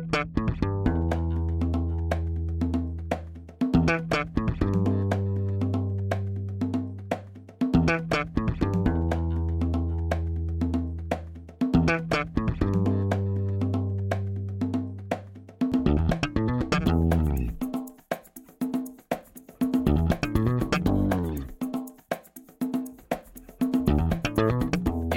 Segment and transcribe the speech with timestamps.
[0.00, 0.41] Música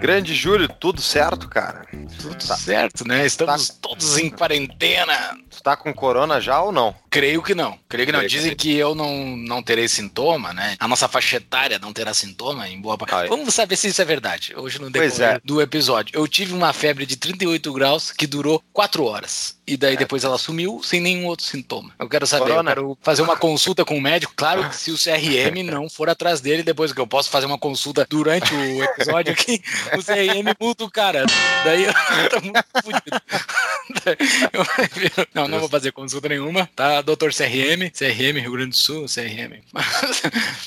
[0.00, 1.86] Grande Júlio, tudo certo, cara?
[2.20, 2.56] Tudo tá.
[2.56, 3.26] certo, né?
[3.26, 3.74] Estamos tá.
[3.82, 5.36] todos em quarentena.
[5.50, 6.94] Tu tá com corona já ou não?
[7.10, 7.78] Creio que não.
[7.88, 8.26] Creio que não.
[8.26, 10.76] Dizem que eu não, não terei sintoma, né?
[10.78, 13.28] A nossa faixa etária não terá sintoma em boa parte.
[13.28, 14.54] Vamos saber se isso é verdade.
[14.56, 15.40] Hoje no decorrer é.
[15.44, 16.18] do episódio.
[16.18, 19.60] Eu tive uma febre de 38 graus que durou 4 horas.
[19.66, 19.96] E daí é.
[19.96, 21.92] depois ela sumiu sem nenhum outro sintoma.
[21.98, 22.70] Eu quero saber, Corona.
[22.70, 24.32] eu quero fazer uma consulta com o médico.
[24.34, 27.58] Claro que se o CRM não for atrás dele, depois que eu posso fazer uma
[27.58, 29.62] consulta durante o episódio aqui,
[29.98, 31.24] o CRM multa o cara.
[31.64, 31.92] Daí eu
[32.30, 33.20] tô muito fodido.
[35.34, 37.00] não, não vou fazer consulta nenhuma, tá?
[37.00, 39.60] Doutor CRM, CRM Rio Grande do Sul, CRM.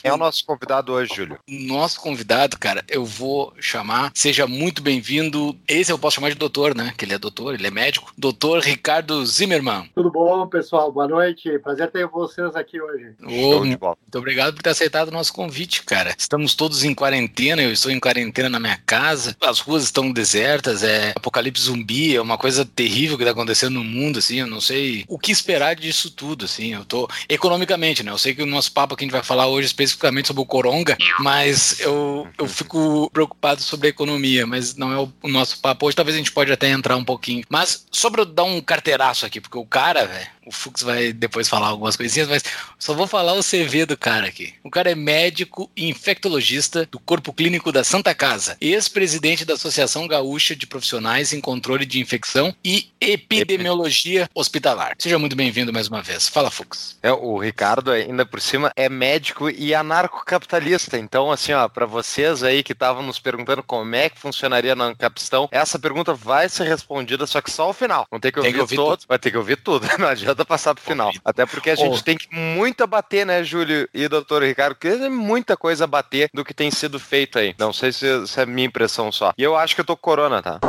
[0.03, 1.39] é o nosso convidado hoje, Júlio.
[1.47, 5.57] Nosso convidado, cara, eu vou chamar, seja muito bem-vindo.
[5.67, 6.93] Esse eu posso chamar de doutor, né?
[6.97, 8.11] Que ele é doutor, ele é médico.
[8.17, 9.89] Doutor Ricardo Zimmermann.
[9.95, 10.91] Tudo bom, pessoal?
[10.91, 11.57] Boa noite.
[11.59, 13.13] Prazer ter vocês aqui hoje.
[13.23, 16.13] Ô, muito obrigado por ter aceitado o nosso convite, cara.
[16.17, 19.12] Estamos todos em quarentena, eu estou em quarentena na minha casa.
[19.41, 23.83] As ruas estão desertas, é apocalipse zumbi, é uma coisa terrível que está acontecendo no
[23.83, 26.73] mundo, assim, eu não sei o que esperar disso tudo, assim.
[26.73, 28.11] Eu tô economicamente, né?
[28.11, 30.45] Eu sei que o nosso papo que a gente vai falar hoje especificamente sobre o
[30.45, 35.85] coronga, mas eu, eu fico preocupado sobre a economia, mas não é o, nosso papo
[35.87, 35.95] hoje.
[35.95, 37.43] Talvez a gente pode até entrar um pouquinho.
[37.49, 41.47] Mas sobre eu dar um carteiraço aqui, porque o cara, velho, o Fux vai depois
[41.47, 42.43] falar algumas coisinhas, mas
[42.77, 44.53] só vou falar o CV do cara aqui.
[44.63, 50.07] O cara é médico e infectologista do Corpo Clínico da Santa Casa, ex-presidente da Associação
[50.07, 54.95] Gaúcha de Profissionais em Controle de Infecção e Epidemiologia Hospitalar.
[54.97, 56.29] Seja muito bem-vindo mais uma vez.
[56.29, 56.97] Fala, Fux.
[57.03, 60.97] É, o Ricardo, ainda por cima, é médico e anarcocapitalista.
[60.97, 64.85] Então, assim, ó, para vocês aí que estavam nos perguntando como é que funcionaria na
[64.85, 68.07] Ancapistão, essa pergunta vai ser respondida, só que só ao final.
[68.09, 69.09] Não tem que ouvir, tem que ouvir todos, tudo.
[69.09, 69.85] vai ter que ouvir tudo.
[69.99, 71.11] Não adianta passar pro final.
[71.25, 72.03] Até porque a gente oh.
[72.03, 74.75] tem que muito bater, né, Júlio e doutor Ricardo?
[74.75, 77.53] Porque tem muita coisa a bater do que tem sido feito aí.
[77.59, 79.33] Não sei se, se é minha impressão só.
[79.37, 80.59] E eu acho que eu tô com corona, tá?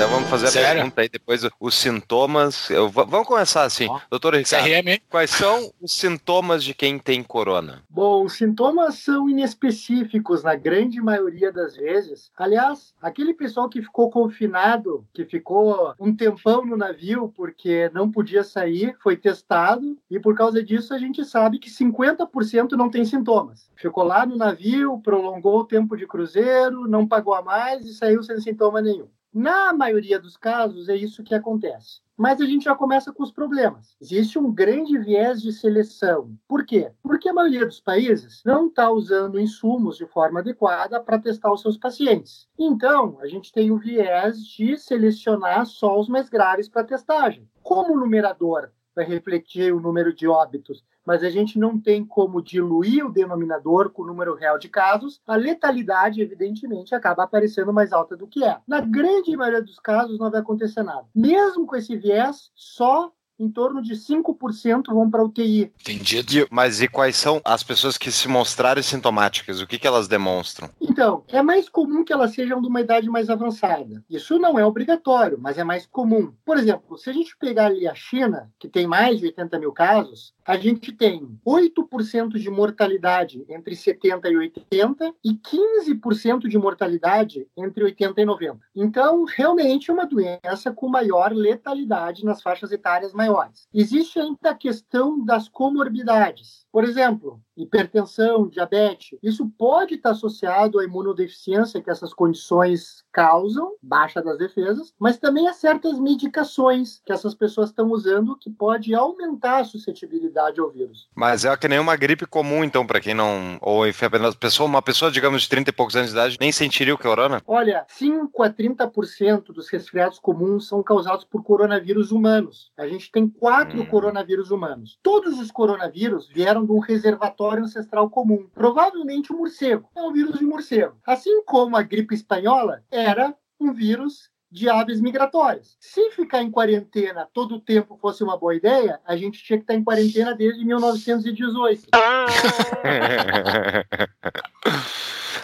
[0.00, 0.70] Até vamos fazer Sério?
[0.70, 2.70] a pergunta aí depois, os sintomas.
[2.70, 3.86] Eu, vamos começar assim.
[3.86, 4.00] Oh.
[4.08, 4.98] Doutor Ricardo, CRM.
[5.10, 7.82] quais são os sintomas de quem tem corona?
[7.90, 12.30] Bom, os sintomas são inespecíficos na grande maioria das vezes.
[12.34, 18.42] Aliás, aquele pessoal que ficou confinado, que ficou um tempão no navio porque não podia
[18.42, 23.68] sair, foi testado e por causa disso a gente sabe que 50% não tem sintomas.
[23.76, 28.22] Ficou lá no navio, prolongou o tempo de cruzeiro, não pagou a mais e saiu
[28.22, 29.06] sem sintoma nenhum.
[29.32, 32.00] Na maioria dos casos, é isso que acontece.
[32.16, 33.96] Mas a gente já começa com os problemas.
[34.00, 36.36] Existe um grande viés de seleção.
[36.48, 36.90] Por quê?
[37.02, 41.62] Porque a maioria dos países não está usando insumos de forma adequada para testar os
[41.62, 42.48] seus pacientes.
[42.58, 47.48] Então, a gente tem o viés de selecionar só os mais graves para testagem.
[47.62, 52.42] Como o numerador vai refletir o número de óbitos mas a gente não tem como
[52.42, 57.92] diluir o denominador com o número real de casos, a letalidade, evidentemente, acaba aparecendo mais
[57.92, 58.58] alta do que é.
[58.66, 61.06] Na grande maioria dos casos, não vai acontecer nada.
[61.14, 65.72] Mesmo com esse viés, só em torno de 5% vão para UTI.
[65.80, 66.46] Entendido.
[66.50, 69.60] Mas e quais são as pessoas que se mostrarem sintomáticas?
[69.60, 70.68] O que, que elas demonstram?
[70.80, 74.04] Então, é mais comum que elas sejam de uma idade mais avançada.
[74.10, 76.32] Isso não é obrigatório, mas é mais comum.
[76.44, 79.72] Por exemplo, se a gente pegar ali a China, que tem mais de 80 mil
[79.72, 87.46] casos, a gente tem 8% de mortalidade entre 70 e 80 e 15% de mortalidade
[87.56, 88.58] entre 80 e 90.
[88.74, 93.29] Então, realmente é uma doença com maior letalidade nas faixas etárias maiores.
[93.72, 96.66] Existe ainda a questão das comorbidades.
[96.72, 104.22] Por exemplo, hipertensão, diabetes, isso pode estar associado à imunodeficiência que essas condições causam, baixa
[104.22, 109.60] das defesas, mas também a certas medicações que essas pessoas estão usando que pode aumentar
[109.60, 111.08] a suscetibilidade ao vírus.
[111.14, 113.58] Mas é que nem uma gripe comum, então, para quem não.
[113.60, 116.94] Ou apenas pessoa, uma pessoa, digamos, de 30 e poucos anos de idade, nem sentiria
[116.94, 117.42] o corona?
[117.46, 122.70] Olha, 5 a 30% dos resfriados comuns são causados por coronavírus humanos.
[122.78, 123.86] A gente tem quatro hum.
[123.86, 124.98] coronavírus humanos.
[125.02, 129.88] Todos os coronavírus vieram de um reservatório ancestral comum, provavelmente o morcego.
[129.94, 130.96] É um vírus de morcego.
[131.06, 135.76] Assim como a gripe espanhola era um vírus de aves migratórias.
[135.80, 139.64] Se ficar em quarentena todo o tempo fosse uma boa ideia, a gente tinha que
[139.64, 141.88] estar em quarentena desde 1918.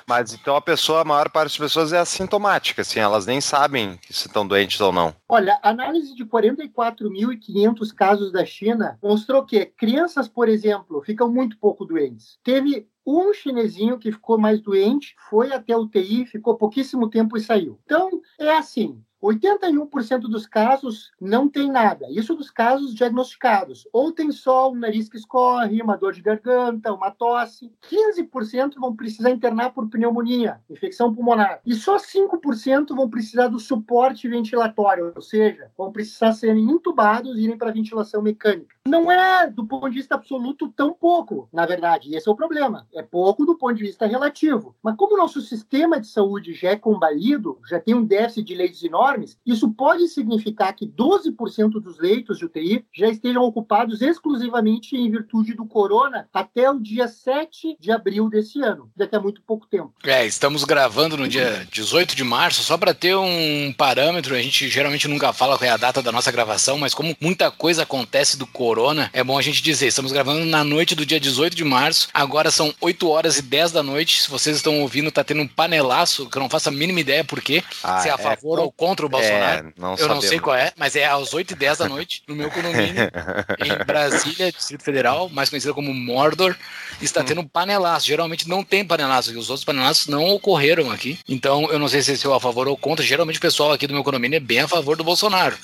[0.08, 3.98] Mas então a pessoa, a maior parte das pessoas é assintomática, assim, elas nem sabem
[4.08, 5.12] se estão doentes ou não.
[5.28, 11.58] Olha, a análise de 44.500 casos da China mostrou que crianças, por exemplo, ficam muito
[11.58, 12.38] pouco doentes.
[12.44, 17.40] Teve um chinesinho que ficou mais doente, foi até a UTI, ficou pouquíssimo tempo e
[17.40, 17.78] saiu.
[17.84, 19.00] Então, é assim.
[19.22, 22.06] 81% dos casos não tem nada.
[22.10, 23.88] Isso dos casos diagnosticados.
[23.92, 27.72] Ou tem só um nariz que escorre, uma dor de garganta, uma tosse.
[27.90, 31.60] 15% vão precisar internar por pneumonia, infecção pulmonar.
[31.64, 37.42] E só 5% vão precisar do suporte ventilatório, ou seja, vão precisar serem intubados e
[37.42, 38.75] irem para ventilação mecânica.
[38.86, 42.14] Não é, do ponto de vista absoluto, tão pouco, na verdade.
[42.14, 42.86] Esse é o problema.
[42.94, 44.74] É pouco do ponto de vista relativo.
[44.82, 48.54] Mas como o nosso sistema de saúde já é combalido, já tem um déficit de
[48.54, 54.96] leitos enormes, isso pode significar que 12% dos leitos de UTI já estejam ocupados exclusivamente
[54.96, 58.90] em virtude do corona até o dia 7 de abril desse ano.
[58.96, 59.92] Daqui a muito pouco tempo.
[60.04, 64.68] É, estamos gravando no dia 18 de março, só para ter um parâmetro, a gente
[64.68, 68.36] geralmente nunca fala qual é a data da nossa gravação, mas como muita coisa acontece
[68.36, 71.56] do corona, corona, é bom a gente dizer, estamos gravando na noite do dia 18
[71.56, 75.24] de março, agora são 8 horas e 10 da noite, se vocês estão ouvindo, tá
[75.24, 78.12] tendo um panelaço, que eu não faço a mínima ideia por quê, ah, se é
[78.12, 80.24] a é, favor é, ou contra o Bolsonaro, é, não eu sabemos.
[80.24, 83.10] não sei qual é, mas é às 8 e 10 da noite, no meu condomínio,
[83.64, 86.54] em Brasília, Distrito Federal, mais conhecido como Mordor,
[87.00, 91.18] está tendo um panelaço, geralmente não tem panelaço, e os outros panelaços não ocorreram aqui,
[91.26, 93.94] então eu não sei se é a favor ou contra, geralmente o pessoal aqui do
[93.94, 95.56] meu condomínio é bem a favor do Bolsonaro.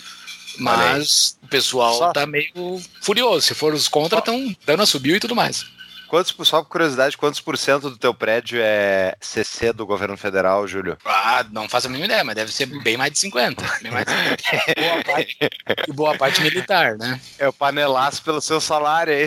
[0.59, 2.13] Mas o pessoal Só...
[2.13, 3.47] tá meio furioso.
[3.47, 5.65] Se for os contra, estão dando a subiu e tudo mais.
[6.13, 10.69] Quantos, só por curiosidade, quantos por cento do teu prédio é CC do governo federal,
[10.69, 10.99] Júlio?
[11.07, 13.65] Ah, não faço a mínima ideia, mas deve ser bem mais de 50.
[13.81, 14.77] Bem mais de 50.
[14.79, 15.39] boa, parte,
[15.89, 17.19] boa parte militar, né?
[17.39, 19.27] É o panelaço pelo seu salário aí.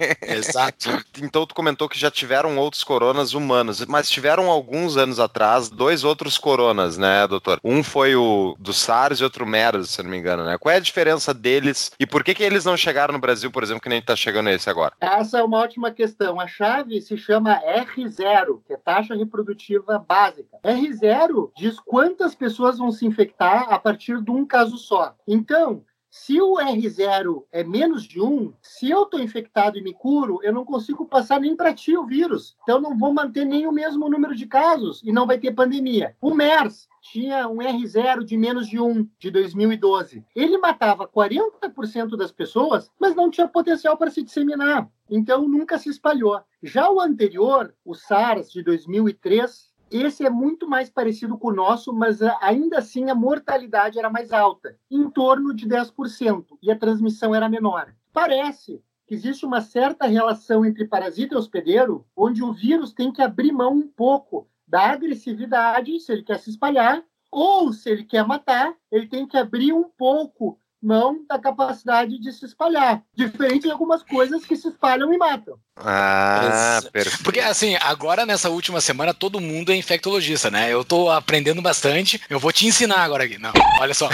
[0.00, 1.04] É, exato.
[1.20, 6.04] Então tu comentou que já tiveram outros coronas humanos, mas tiveram alguns anos atrás dois
[6.04, 7.60] outros coronas, né, doutor?
[7.62, 10.56] Um foi o do SARS e outro MERS, se não me engano, né?
[10.58, 13.62] Qual é a diferença deles e por que que eles não chegaram no Brasil, por
[13.62, 14.94] exemplo, que nem tá chegando esse agora?
[14.98, 16.38] Essa é uma ótima questão.
[16.40, 20.58] A chave se chama R0, que é taxa reprodutiva básica.
[20.64, 25.16] R0 diz quantas pessoas vão se infectar a partir de um caso só.
[25.26, 30.40] Então, se o R0 é menos de 1, se eu estou infectado e me curo,
[30.42, 32.56] eu não consigo passar nem para ti o vírus.
[32.64, 36.16] Então, não vou manter nem o mesmo número de casos e não vai ter pandemia.
[36.20, 40.24] O MERS, tinha um R0 de menos de 1 de 2012.
[40.34, 44.88] Ele matava 40% das pessoas, mas não tinha potencial para se disseminar.
[45.08, 46.40] Então nunca se espalhou.
[46.62, 51.92] Já o anterior, o SARS de 2003, esse é muito mais parecido com o nosso,
[51.92, 57.34] mas ainda assim a mortalidade era mais alta, em torno de 10%, e a transmissão
[57.34, 57.92] era menor.
[58.12, 63.20] Parece que existe uma certa relação entre parasita e hospedeiro, onde o vírus tem que
[63.20, 68.24] abrir mão um pouco da agressividade, se ele quer se espalhar, ou se ele quer
[68.24, 73.02] matar, ele tem que abrir um pouco mão da capacidade de se espalhar.
[73.14, 75.58] Diferente de algumas coisas que se espalham e matam.
[75.76, 77.22] Ah, perfeito.
[77.22, 80.72] Porque assim, agora nessa última semana todo mundo é infectologista, né?
[80.72, 82.20] Eu tô aprendendo bastante.
[82.28, 83.38] Eu vou te ensinar agora aqui.
[83.38, 84.08] Não, olha só.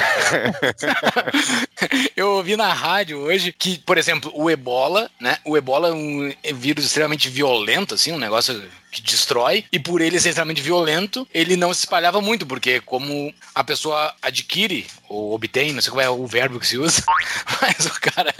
[2.17, 5.39] eu ouvi na rádio hoje que, por exemplo, o ebola, né?
[5.45, 8.63] O ebola é um vírus extremamente violento, assim, um negócio
[8.97, 13.33] que destrói, e por ele ser extremamente violento, ele não se espalhava muito, porque como
[13.55, 17.03] a pessoa adquire ou obtém, não sei qual é o verbo que se usa,
[17.61, 18.35] mas o cara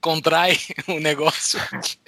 [0.00, 1.60] contrai o negócio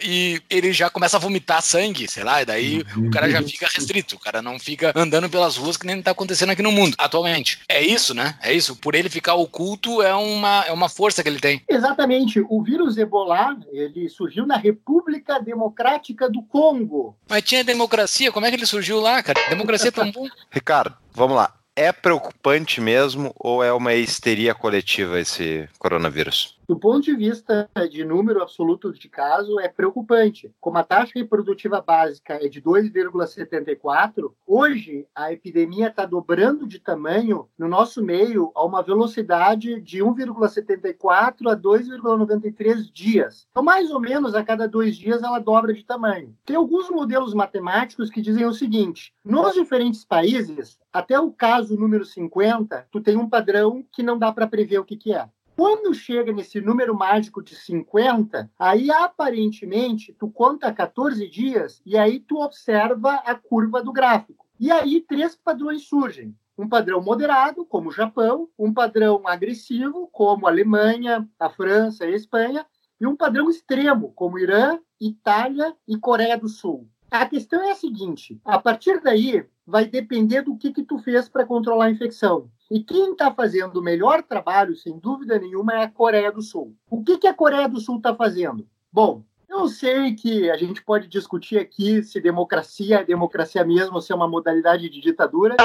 [0.02, 3.68] e ele já começa a vomitar sangue, sei lá, e daí o cara já fica
[3.68, 6.94] restrito, o cara não fica andando pelas ruas que nem tá acontecendo aqui no mundo
[6.98, 7.60] atualmente.
[7.68, 8.36] É isso, né?
[8.42, 8.76] É isso.
[8.76, 11.62] Por ele ficar oculto é uma, é uma força que ele tem.
[11.68, 12.40] Exatamente.
[12.48, 17.16] O vírus Ebola, ele surgiu na República Democrática do Congo.
[17.28, 17.89] Mas tinha democracia,
[18.32, 19.40] como é que ele surgiu lá, cara?
[19.48, 20.26] Democracia é tão bom.
[20.50, 26.58] Ricardo, vamos lá é preocupante mesmo ou é uma histeria coletiva esse coronavírus?
[26.70, 30.54] Do ponto de vista de número absoluto de casos, é preocupante.
[30.60, 37.48] Como a taxa reprodutiva básica é de 2,74, hoje a epidemia está dobrando de tamanho
[37.58, 43.48] no nosso meio a uma velocidade de 1,74 a 2,93 dias.
[43.50, 46.36] Então, mais ou menos a cada dois dias ela dobra de tamanho.
[46.46, 52.04] Tem alguns modelos matemáticos que dizem o seguinte: nos diferentes países, até o caso número
[52.04, 55.28] 50, tu tem um padrão que não dá para prever o que, que é.
[55.60, 62.18] Quando chega nesse número mágico de 50, aí aparentemente tu conta 14 dias e aí
[62.18, 64.46] tu observa a curva do gráfico.
[64.58, 66.34] E aí três padrões surgem.
[66.56, 72.14] Um padrão moderado, como o Japão, um padrão agressivo, como a Alemanha, a França e
[72.14, 72.64] a Espanha,
[72.98, 76.88] e um padrão extremo, como Irã, Itália e Coreia do Sul.
[77.10, 81.28] A questão é a seguinte: a partir daí, vai depender do que, que tu fez
[81.28, 82.50] para controlar a infecção.
[82.70, 86.74] E quem está fazendo o melhor trabalho, sem dúvida nenhuma, é a Coreia do Sul.
[86.88, 88.66] O que, que a Coreia do Sul está fazendo?
[88.92, 94.00] Bom, eu sei que a gente pode discutir aqui se democracia é democracia mesmo ou
[94.00, 95.56] se é uma modalidade de ditadura,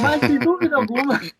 [0.00, 1.20] mas sem dúvida alguma.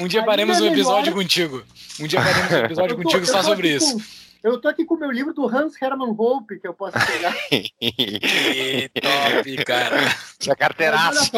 [0.00, 1.62] Um dia faremos um episódio contigo.
[2.00, 3.98] Um dia faremos um episódio tô, contigo só sobre isso.
[3.98, 6.98] Com eu tô aqui com o meu livro do Hans Hermann Hope, que eu posso
[7.06, 7.32] pegar.
[9.40, 9.96] top, cara.
[10.40, 11.30] Essa carteiraça.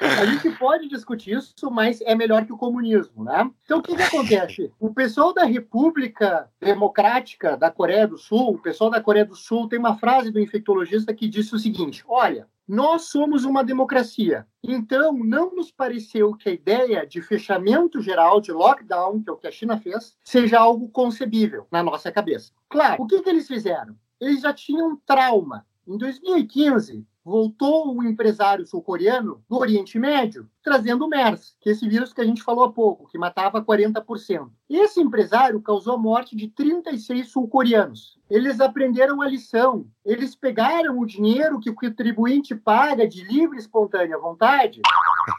[0.00, 3.50] A gente pode discutir isso, mas é melhor que o comunismo, né?
[3.64, 4.70] Então, o que, que acontece?
[4.78, 9.68] O pessoal da República Democrática da Coreia do Sul, o pessoal da Coreia do Sul
[9.68, 14.46] tem uma frase do infectologista que disse o seguinte, olha, nós somos uma democracia.
[14.62, 19.36] Então, não nos pareceu que a ideia de fechamento geral, de lockdown, que é o
[19.36, 22.52] que a China fez, seja algo concebível na nossa cabeça.
[22.68, 23.96] Claro, o que, que eles fizeram?
[24.20, 25.66] Eles já tinham trauma.
[25.84, 31.88] Em 2015, voltou o empresário sul-coreano do Oriente Médio, trazendo o MERS, que é esse
[31.88, 34.50] vírus que a gente falou há pouco, que matava 40%.
[34.68, 38.18] Esse empresário causou a morte de 36 sul-coreanos.
[38.28, 39.86] Eles aprenderam a lição.
[40.04, 44.80] Eles pegaram o dinheiro que o contribuinte paga de livre e espontânea vontade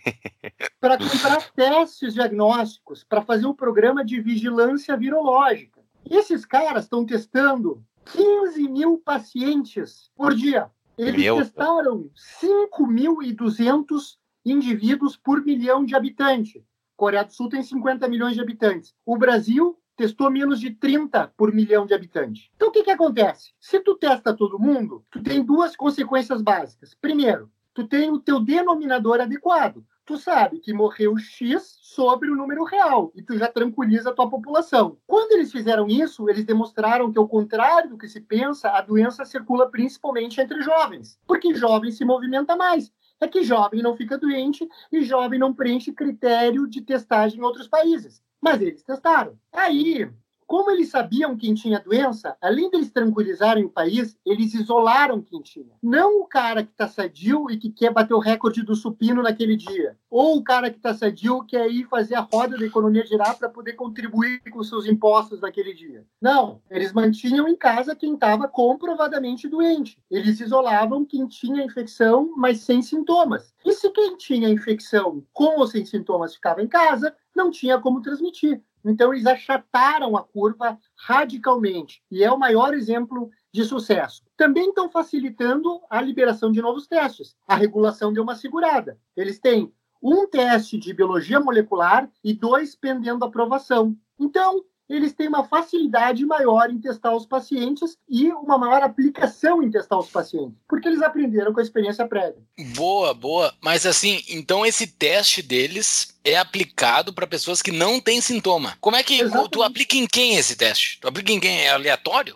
[0.79, 5.81] para comprar testes diagnósticos, para fazer um programa de vigilância virológica.
[6.09, 10.69] E esses caras estão testando 15 mil pacientes por dia.
[10.97, 11.37] Eles Meu...
[11.37, 12.09] testaram
[12.41, 16.63] 5.200 indivíduos por milhão de habitantes.
[16.95, 18.93] Coreia do Sul tem 50 milhões de habitantes.
[19.05, 22.49] O Brasil testou menos de 30 por milhão de habitantes.
[22.55, 23.53] Então, o que, que acontece?
[23.59, 26.95] Se tu testa todo mundo, tu tem duas consequências básicas.
[26.99, 32.63] Primeiro, tu tem o teu denominador adequado tu sabe que morreu X sobre o número
[32.63, 34.97] real e tu já tranquiliza a tua população.
[35.05, 39.25] Quando eles fizeram isso, eles demonstraram que, ao contrário do que se pensa, a doença
[39.25, 42.91] circula principalmente entre jovens, porque jovem se movimenta mais.
[43.19, 47.67] É que jovem não fica doente e jovem não preenche critério de testagem em outros
[47.67, 48.23] países.
[48.41, 49.37] Mas eles testaram.
[49.53, 50.09] Aí,
[50.51, 55.77] como eles sabiam quem tinha doença, além deles tranquilizarem o país, eles isolaram quem tinha.
[55.81, 59.55] Não o cara que está sadio e que quer bater o recorde do supino naquele
[59.55, 59.97] dia.
[60.09, 63.47] Ou o cara que está sadio quer ir fazer a roda da economia girar para
[63.47, 66.05] poder contribuir com seus impostos naquele dia.
[66.21, 70.03] Não, eles mantinham em casa quem estava comprovadamente doente.
[70.11, 73.53] Eles isolavam quem tinha infecção, mas sem sintomas.
[73.65, 78.01] E se quem tinha infecção com ou sem sintomas ficava em casa, não tinha como
[78.01, 78.61] transmitir.
[78.83, 82.03] Então, eles achataram a curva radicalmente.
[82.11, 84.23] E é o maior exemplo de sucesso.
[84.37, 87.35] Também estão facilitando a liberação de novos testes.
[87.47, 88.97] A regulação deu uma segurada.
[89.15, 89.71] Eles têm
[90.01, 93.95] um teste de biologia molecular e dois pendendo aprovação.
[94.19, 99.71] Então, eles têm uma facilidade maior em testar os pacientes e uma maior aplicação em
[99.71, 102.41] testar os pacientes, porque eles aprenderam com a experiência prévia.
[102.75, 103.53] Boa, boa.
[103.61, 108.77] Mas assim, então esse teste deles é aplicado para pessoas que não têm sintoma.
[108.81, 109.51] Como é que Exatamente.
[109.51, 110.99] tu aplica em quem esse teste?
[110.99, 111.61] Tu aplica em quem?
[111.61, 112.35] É aleatório?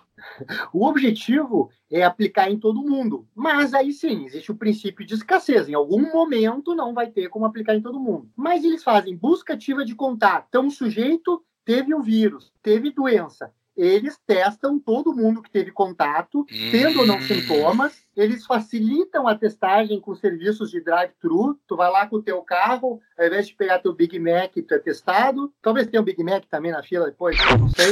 [0.74, 3.28] O objetivo é aplicar em todo mundo.
[3.34, 5.70] Mas aí sim, existe o princípio de escassez.
[5.70, 8.30] Em algum momento não vai ter como aplicar em todo mundo.
[8.36, 10.48] Mas eles fazem busca ativa de contato.
[10.50, 16.46] Então, o sujeito teve o vírus, teve doença, eles testam todo mundo que teve contato,
[16.72, 17.22] tendo ou não hum.
[17.22, 18.06] sintomas.
[18.16, 21.60] Eles facilitam a testagem com serviços de drive-thru.
[21.68, 24.74] Tu vai lá com o teu carro, ao invés de pegar teu Big Mac, tu
[24.74, 25.54] é testado.
[25.62, 27.92] Talvez tenha um Big Mac também na fila depois, não sei.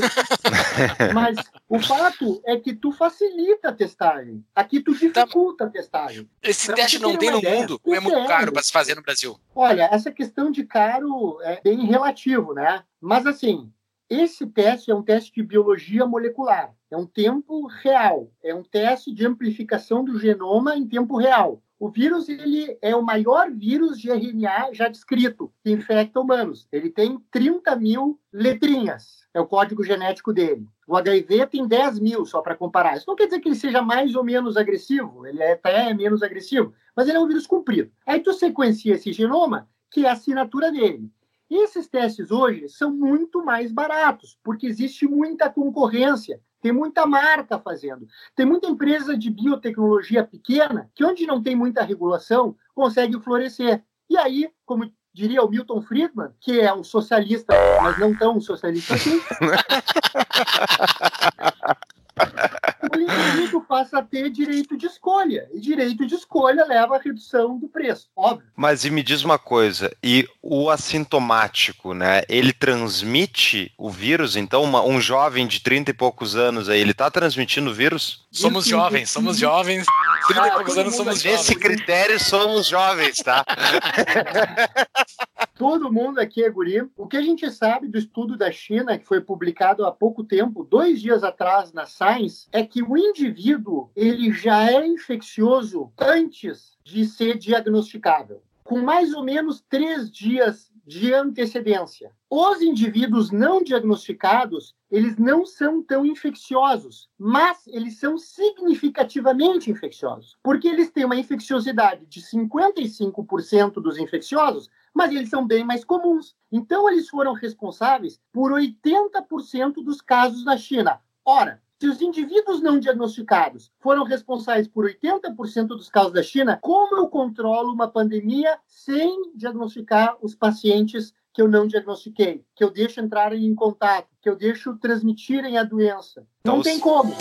[1.13, 1.37] Mas
[1.67, 4.43] o fato é que tu facilita a testagem.
[4.55, 6.29] Aqui tu dificulta a testagem.
[6.41, 8.95] Esse pra teste não tem no ideia, mundo ou é muito caro para se fazer
[8.95, 9.37] no Brasil?
[9.53, 12.83] Olha, essa questão de caro é bem relativo, né?
[13.01, 13.69] Mas assim,
[14.13, 19.13] esse teste é um teste de biologia molecular, é um tempo real, é um teste
[19.13, 21.63] de amplificação do genoma em tempo real.
[21.79, 26.67] O vírus ele é o maior vírus de RNA já descrito que infecta humanos.
[26.71, 30.65] Ele tem 30 mil letrinhas, é o código genético dele.
[30.87, 32.95] O HIV tem 10 mil, só para comparar.
[32.95, 36.21] Isso não quer dizer que ele seja mais ou menos agressivo, ele é até menos
[36.21, 37.91] agressivo, mas ele é um vírus comprido.
[38.05, 41.11] Aí tu sequencia esse genoma, que é a assinatura dele.
[41.55, 48.07] Esses testes hoje são muito mais baratos, porque existe muita concorrência, tem muita marca fazendo.
[48.35, 53.83] Tem muita empresa de biotecnologia pequena que, onde não tem muita regulação, consegue florescer.
[54.09, 58.95] E aí, como diria o Milton Friedman, que é um socialista, mas não tão socialista
[58.95, 59.21] assim,
[62.95, 65.47] o indivíduo passa a ter direito de escolha.
[65.53, 68.47] E direito de escolha leva à redução do preço, óbvio.
[68.55, 72.23] Mas e me diz uma coisa, e o assintomático, né?
[72.27, 74.35] Ele transmite o vírus?
[74.35, 78.25] Então, uma, um jovem de 30 e poucos anos aí, ele tá transmitindo o vírus?
[78.31, 79.85] Somos jovens, somos jovens.
[80.27, 81.39] 30 e poucos anos somos jovens.
[81.39, 83.43] Nesse critério, somos jovens, tá?
[85.55, 86.81] Todo mundo aqui é guri.
[86.97, 90.63] O que a gente sabe do estudo da China, que foi publicado há pouco tempo,
[90.63, 97.05] dois dias atrás na Science, é que o indivíduo ele já é infeccioso antes de
[97.05, 98.41] ser diagnosticável.
[98.63, 102.11] Com mais ou menos três dias de antecedência.
[102.29, 110.67] Os indivíduos não diagnosticados, eles não são tão infecciosos, mas eles são significativamente infecciosos, porque
[110.67, 116.35] eles têm uma infecciosidade de 55% dos infecciosos, mas eles são bem mais comuns.
[116.51, 120.99] Então, eles foram responsáveis por 80% dos casos na China.
[121.25, 126.95] Ora, se os indivíduos não diagnosticados foram responsáveis por 80% dos casos da China, como
[126.95, 133.01] eu controlo uma pandemia sem diagnosticar os pacientes que eu não diagnostiquei, que eu deixo
[133.01, 136.25] entrarem em contato, que eu deixo transmitirem a doença?
[136.45, 137.13] Não então, tem como.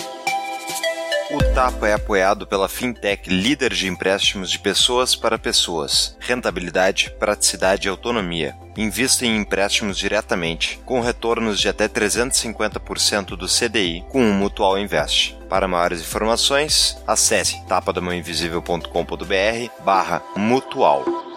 [1.33, 6.15] O Tapa é apoiado pela fintech líder de empréstimos de pessoas para pessoas.
[6.21, 8.55] Rentabilidade, praticidade e autonomia.
[8.77, 15.35] Invista em empréstimos diretamente, com retornos de até 350% do CDI com o Mutual Invest.
[15.49, 21.32] Para maiores informações, acesse tapadamãoinvisível.com.br barra mutual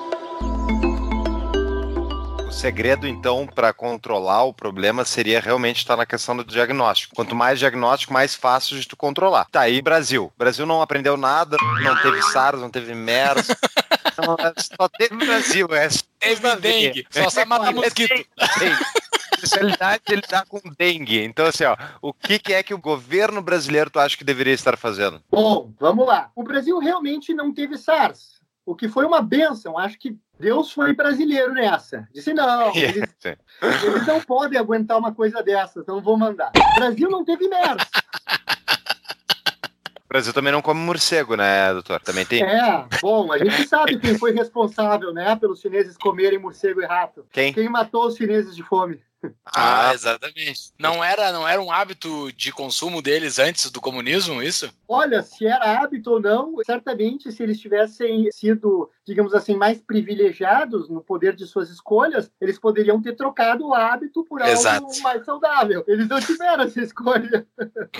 [2.56, 7.14] segredo, então, para controlar o problema seria realmente estar na questão do diagnóstico.
[7.14, 9.46] Quanto mais diagnóstico, mais fácil de tu controlar.
[9.52, 10.32] Tá aí, Brasil.
[10.38, 13.48] Brasil não aprendeu nada, não teve SARS, não teve MERS.
[14.18, 15.90] Não, só teve Brasil, é.
[16.18, 18.14] Teve dengue, só sabe matar mosquito.
[19.34, 21.22] especialidade ele tá com dengue.
[21.22, 24.54] Então, assim, ó, o que, que, é que o governo brasileiro tu acha que deveria
[24.54, 25.22] estar fazendo?
[25.30, 26.32] Bom, vamos lá.
[26.34, 28.36] O Brasil realmente não teve SARS
[28.66, 29.78] o que foi uma benção.
[29.78, 32.08] Acho que Deus foi brasileiro nessa.
[32.13, 33.10] Disse: não, eles,
[33.84, 36.51] eles não podem aguentar uma coisa dessa, então vou mandar.
[36.56, 37.86] O Brasil não teve merda.
[40.04, 42.01] O Brasil também não come morcego, né, doutor?
[42.01, 42.44] Também tem.
[42.44, 47.25] É, bom, a gente sabe quem foi responsável, né, pelos chineses comerem morcego e rato.
[47.31, 47.53] Quem?
[47.53, 49.01] Quem matou os chineses de fome.
[49.46, 50.72] Ah, exatamente.
[50.77, 54.72] Não era, não era um hábito de consumo deles antes do comunismo, isso?
[54.88, 60.89] Olha, se era hábito ou não, certamente se eles tivessem sido, digamos assim, mais privilegiados
[60.89, 64.85] no poder de suas escolhas, eles poderiam ter trocado o hábito por Exato.
[64.85, 65.83] algo mais saudável.
[65.87, 67.48] Eles não tiveram essa escolha.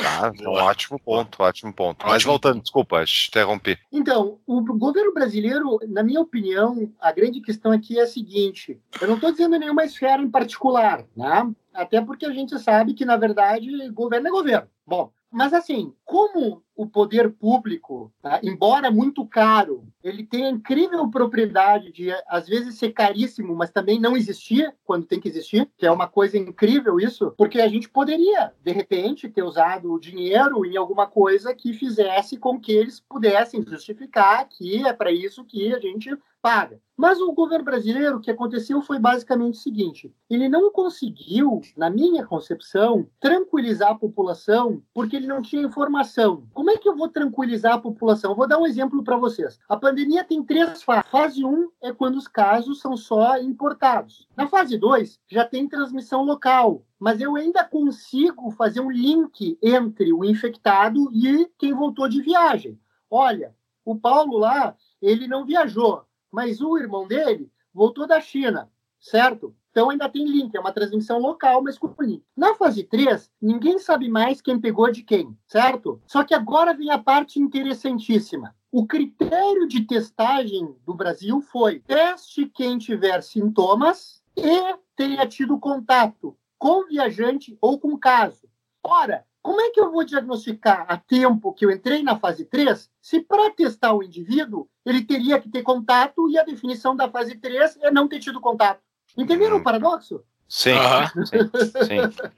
[0.03, 1.97] Ah, um ótimo ponto, ótimo ponto.
[1.97, 2.11] Ótimo.
[2.11, 3.77] Mas voltando, desculpa, te interrompi.
[3.91, 9.07] Então, o governo brasileiro, na minha opinião, a grande questão aqui é a seguinte: eu
[9.07, 11.51] não estou dizendo nenhuma esfera em particular, né?
[11.73, 14.69] Até porque a gente sabe que, na verdade, governo é governo.
[14.87, 18.39] Bom, mas assim, como o poder público, tá?
[18.43, 23.99] embora muito caro, ele tem a incrível propriedade de, às vezes, ser caríssimo, mas também
[23.99, 27.89] não existir quando tem que existir, que é uma coisa incrível isso, porque a gente
[27.89, 32.99] poderia, de repente, ter usado o dinheiro em alguma coisa que fizesse com que eles
[32.99, 36.79] pudessem justificar que é para isso que a gente paga.
[36.95, 41.89] Mas o governo brasileiro, o que aconteceu foi basicamente o seguinte: ele não conseguiu, na
[41.89, 46.47] minha concepção, tranquilizar a população porque ele não tinha informação.
[46.53, 48.32] Como é que eu vou tranquilizar a população?
[48.32, 49.60] Eu vou dar um exemplo para vocês.
[49.67, 51.10] A pandemia tem três fases.
[51.10, 54.28] Fase 1 um é quando os casos são só importados.
[54.36, 60.13] Na fase 2, já tem transmissão local, mas eu ainda consigo fazer um link entre
[60.13, 62.80] o infectado e quem voltou de viagem.
[63.10, 69.56] Olha, o Paulo lá, ele não viajou, mas o irmão dele voltou da China, certo?
[69.75, 72.23] Então ainda tem link, é uma transmissão local, mas com link.
[72.33, 76.01] Na fase 3, ninguém sabe mais quem pegou de quem, certo?
[76.07, 78.55] Só que agora vem a parte interessantíssima.
[78.71, 86.38] O critério de testagem do Brasil foi teste quem tiver sintomas e tenha tido contato
[86.57, 88.47] com viajante ou com caso.
[88.81, 92.89] Ora, como é que eu vou diagnosticar a tempo que eu entrei na fase 3
[93.01, 97.35] se para testar o indivíduo ele teria que ter contato e a definição da fase
[97.35, 98.79] 3 é não ter tido contato?
[99.17, 100.23] Entenderam o paradoxo?
[100.47, 100.73] Sim.
[100.73, 101.25] Uhum.
[101.25, 101.38] sim,
[101.86, 102.32] sim.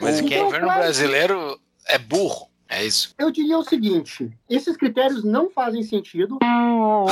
[0.00, 2.48] Mas então, o governo brasileiro é burro.
[2.68, 3.12] É isso.
[3.18, 6.38] Eu diria o seguinte: esses critérios não fazem sentido.
[6.40, 7.04] Não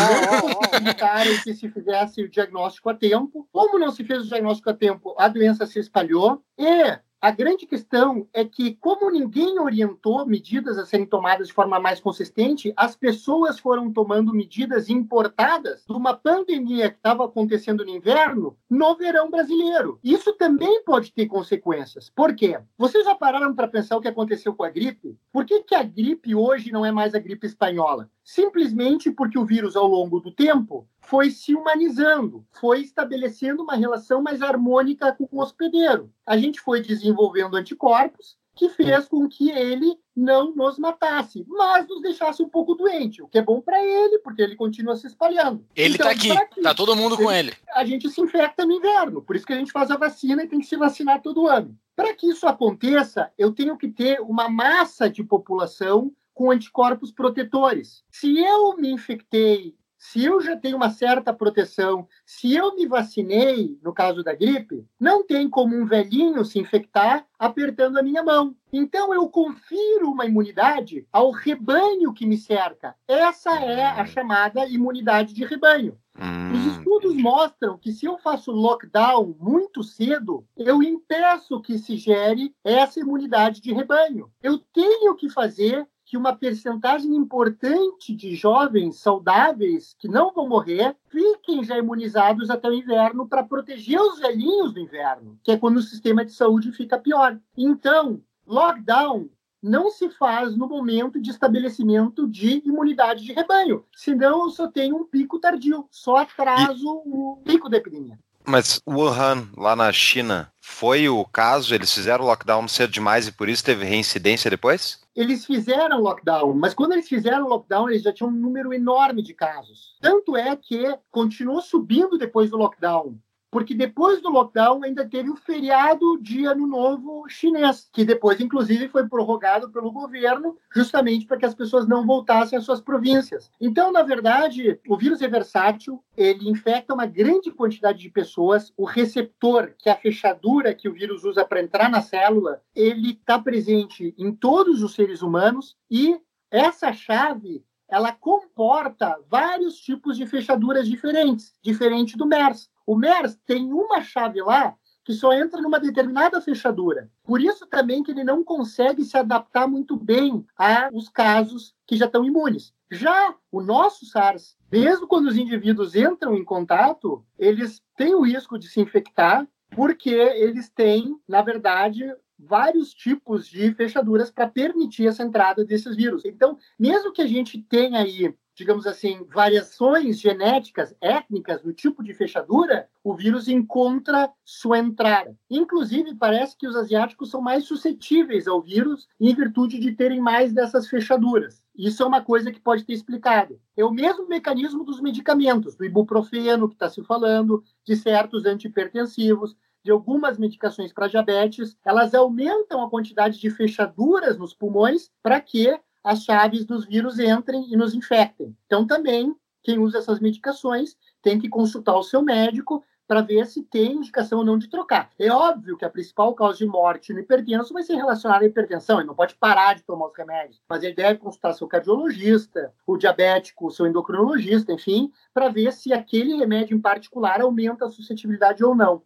[0.53, 3.47] possibilitaram que se fizesse o diagnóstico a tempo.
[3.51, 6.41] Como não se fez o diagnóstico a tempo, a doença se espalhou.
[6.57, 11.81] E A grande questão é que, como ninguém orientou medidas a serem tomadas de forma
[11.81, 17.91] mais consistente, as pessoas foram tomando medidas importadas de uma pandemia que estava acontecendo no
[17.91, 19.99] inverno no verão brasileiro.
[20.05, 22.09] Isso também pode ter consequências.
[22.09, 22.61] Por quê?
[22.77, 25.19] Vocês já pararam para pensar o que aconteceu com a gripe?
[25.33, 28.09] Por que, que a gripe hoje não é mais a gripe espanhola?
[28.29, 34.23] Simplesmente porque o vírus, ao longo do tempo, foi se humanizando, foi estabelecendo uma relação
[34.23, 36.13] mais harmônica com o hospedeiro.
[36.27, 42.03] A gente foi desenvolvendo anticorpos que fez com que ele não nos matasse, mas nos
[42.03, 45.65] deixasse um pouco doente, o que é bom para ele, porque ele continua se espalhando.
[45.75, 47.55] Ele então, tá aqui, tá todo mundo com ele.
[47.75, 50.49] A gente se infecta no inverno, por isso que a gente faz a vacina e
[50.49, 51.75] tem que se vacinar todo ano.
[51.97, 58.05] Para que isso aconteça, eu tenho que ter uma massa de população com anticorpos protetores.
[58.13, 63.77] Se eu me infectei, se eu já tenho uma certa proteção, se eu me vacinei,
[63.83, 68.55] no caso da gripe, não tem como um velhinho se infectar apertando a minha mão.
[68.73, 72.95] Então eu confiro uma imunidade ao rebanho que me cerca.
[73.09, 75.99] Essa é a chamada imunidade de rebanho.
[76.17, 76.53] Hum.
[76.53, 82.55] Os estudos mostram que se eu faço lockdown muito cedo, eu impeço que se gere
[82.63, 84.31] essa imunidade de rebanho.
[84.41, 90.97] Eu tenho que fazer que uma percentagem importante de jovens saudáveis que não vão morrer
[91.11, 95.77] fiquem já imunizados até o inverno para proteger os velhinhos do inverno, que é quando
[95.77, 97.39] o sistema de saúde fica pior.
[97.55, 99.29] Então, lockdown
[99.63, 104.97] não se faz no momento de estabelecimento de imunidade de rebanho, senão eu só tenho
[104.97, 107.11] um pico tardio, só atraso e...
[107.11, 108.19] o pico da epidemia.
[108.47, 111.75] Mas Wuhan, lá na China, foi o caso?
[111.75, 115.01] Eles fizeram lockdown cedo demais e por isso teve reincidência depois?
[115.19, 119.35] Eles fizeram lockdown, mas quando eles fizeram lockdown, eles já tinham um número enorme de
[119.35, 119.97] casos.
[120.01, 123.19] Tanto é que continuou subindo depois do lockdown
[123.51, 128.89] porque depois do lockdown ainda teve o feriado de Ano Novo chinês, que depois, inclusive,
[128.89, 133.51] foi prorrogado pelo governo, justamente para que as pessoas não voltassem às suas províncias.
[133.61, 138.73] Então, na verdade, o vírus é versátil, ele infecta uma grande quantidade de pessoas.
[138.77, 143.13] O receptor, que é a fechadura que o vírus usa para entrar na célula, ele
[143.13, 146.19] está presente em todos os seres humanos e
[146.51, 152.71] essa chave ela comporta vários tipos de fechaduras diferentes, diferente do MERS.
[152.87, 154.75] O MERS tem uma chave lá
[155.09, 157.11] que só entra numa determinada fechadura.
[157.25, 162.05] Por isso também que ele não consegue se adaptar muito bem aos casos que já
[162.05, 162.75] estão imunes.
[162.91, 168.59] Já o nosso SARS, mesmo quando os indivíduos entram em contato, eles têm o risco
[168.59, 172.05] de se infectar, porque eles têm, na verdade,
[172.39, 176.25] vários tipos de fechaduras para permitir essa entrada desses vírus.
[176.25, 182.13] Então, mesmo que a gente tenha aí digamos assim, variações genéticas, étnicas no tipo de
[182.13, 185.39] fechadura, o vírus encontra sua entrada.
[185.49, 190.53] Inclusive, parece que os asiáticos são mais suscetíveis ao vírus em virtude de terem mais
[190.53, 191.63] dessas fechaduras.
[191.73, 193.61] Isso é uma coisa que pode ter explicado.
[193.77, 199.57] É o mesmo mecanismo dos medicamentos, do ibuprofeno que está se falando, de certos antihipertensivos,
[199.89, 205.75] de algumas medicações para diabetes, elas aumentam a quantidade de fechaduras nos pulmões para que
[206.05, 208.55] as chaves dos vírus entrem e nos infectem.
[208.67, 213.63] Então, também, quem usa essas medicações tem que consultar o seu médico para ver se
[213.63, 215.11] tem indicação ou não de trocar.
[215.19, 218.99] É óbvio que a principal causa de morte no hipertenso vai ser relacionada à hipertensão,
[218.99, 222.99] ele não pode parar de tomar os remédios, mas ele deve consultar seu cardiologista, o
[222.99, 228.75] diabético, seu endocrinologista, enfim, para ver se aquele remédio em particular aumenta a suscetibilidade ou
[228.75, 229.03] não.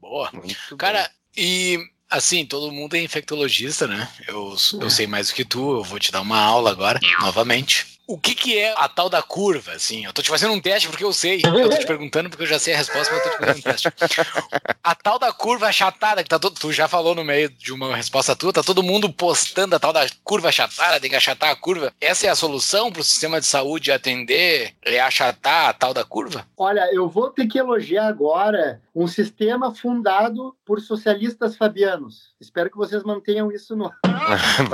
[0.00, 0.30] Boa.
[0.32, 1.44] Muito Cara, bem.
[1.44, 4.08] e Assim, todo mundo é infectologista, né?
[4.26, 7.86] Eu, eu sei mais do que tu, eu vou te dar uma aula agora, novamente
[8.10, 10.04] o que, que é a tal da curva, assim?
[10.04, 11.40] Eu tô te fazendo um teste porque eu sei.
[11.44, 13.58] Eu tô te perguntando porque eu já sei a resposta, mas eu tô te fazendo
[13.58, 13.88] um teste.
[14.82, 17.94] A tal da curva achatada, que tá todo, tu já falou no meio de uma
[17.94, 21.56] resposta tua, tá todo mundo postando a tal da curva achatada, tem que achatar a
[21.56, 21.92] curva.
[22.00, 26.02] Essa é a solução para o sistema de saúde atender, é achatar a tal da
[26.02, 26.44] curva?
[26.56, 32.34] Olha, eu vou ter que elogiar agora um sistema fundado por socialistas fabianos.
[32.38, 33.90] Espero que vocês mantenham isso no.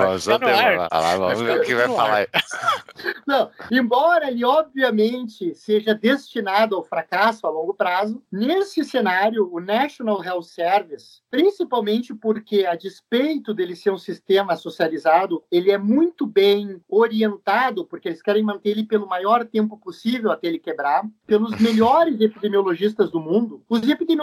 [1.17, 2.27] vamos ver o que vai falar.
[3.25, 10.25] Não, embora ele obviamente seja destinado ao fracasso a longo prazo, nesse cenário, o National
[10.25, 16.81] Health Service, principalmente porque, a despeito dele ser um sistema socializado, ele é muito bem
[16.89, 22.19] orientado, porque eles querem manter ele pelo maior tempo possível até ele quebrar, pelos melhores
[22.21, 23.63] epidemiologistas do mundo.
[23.69, 24.16] Os epidemiologistas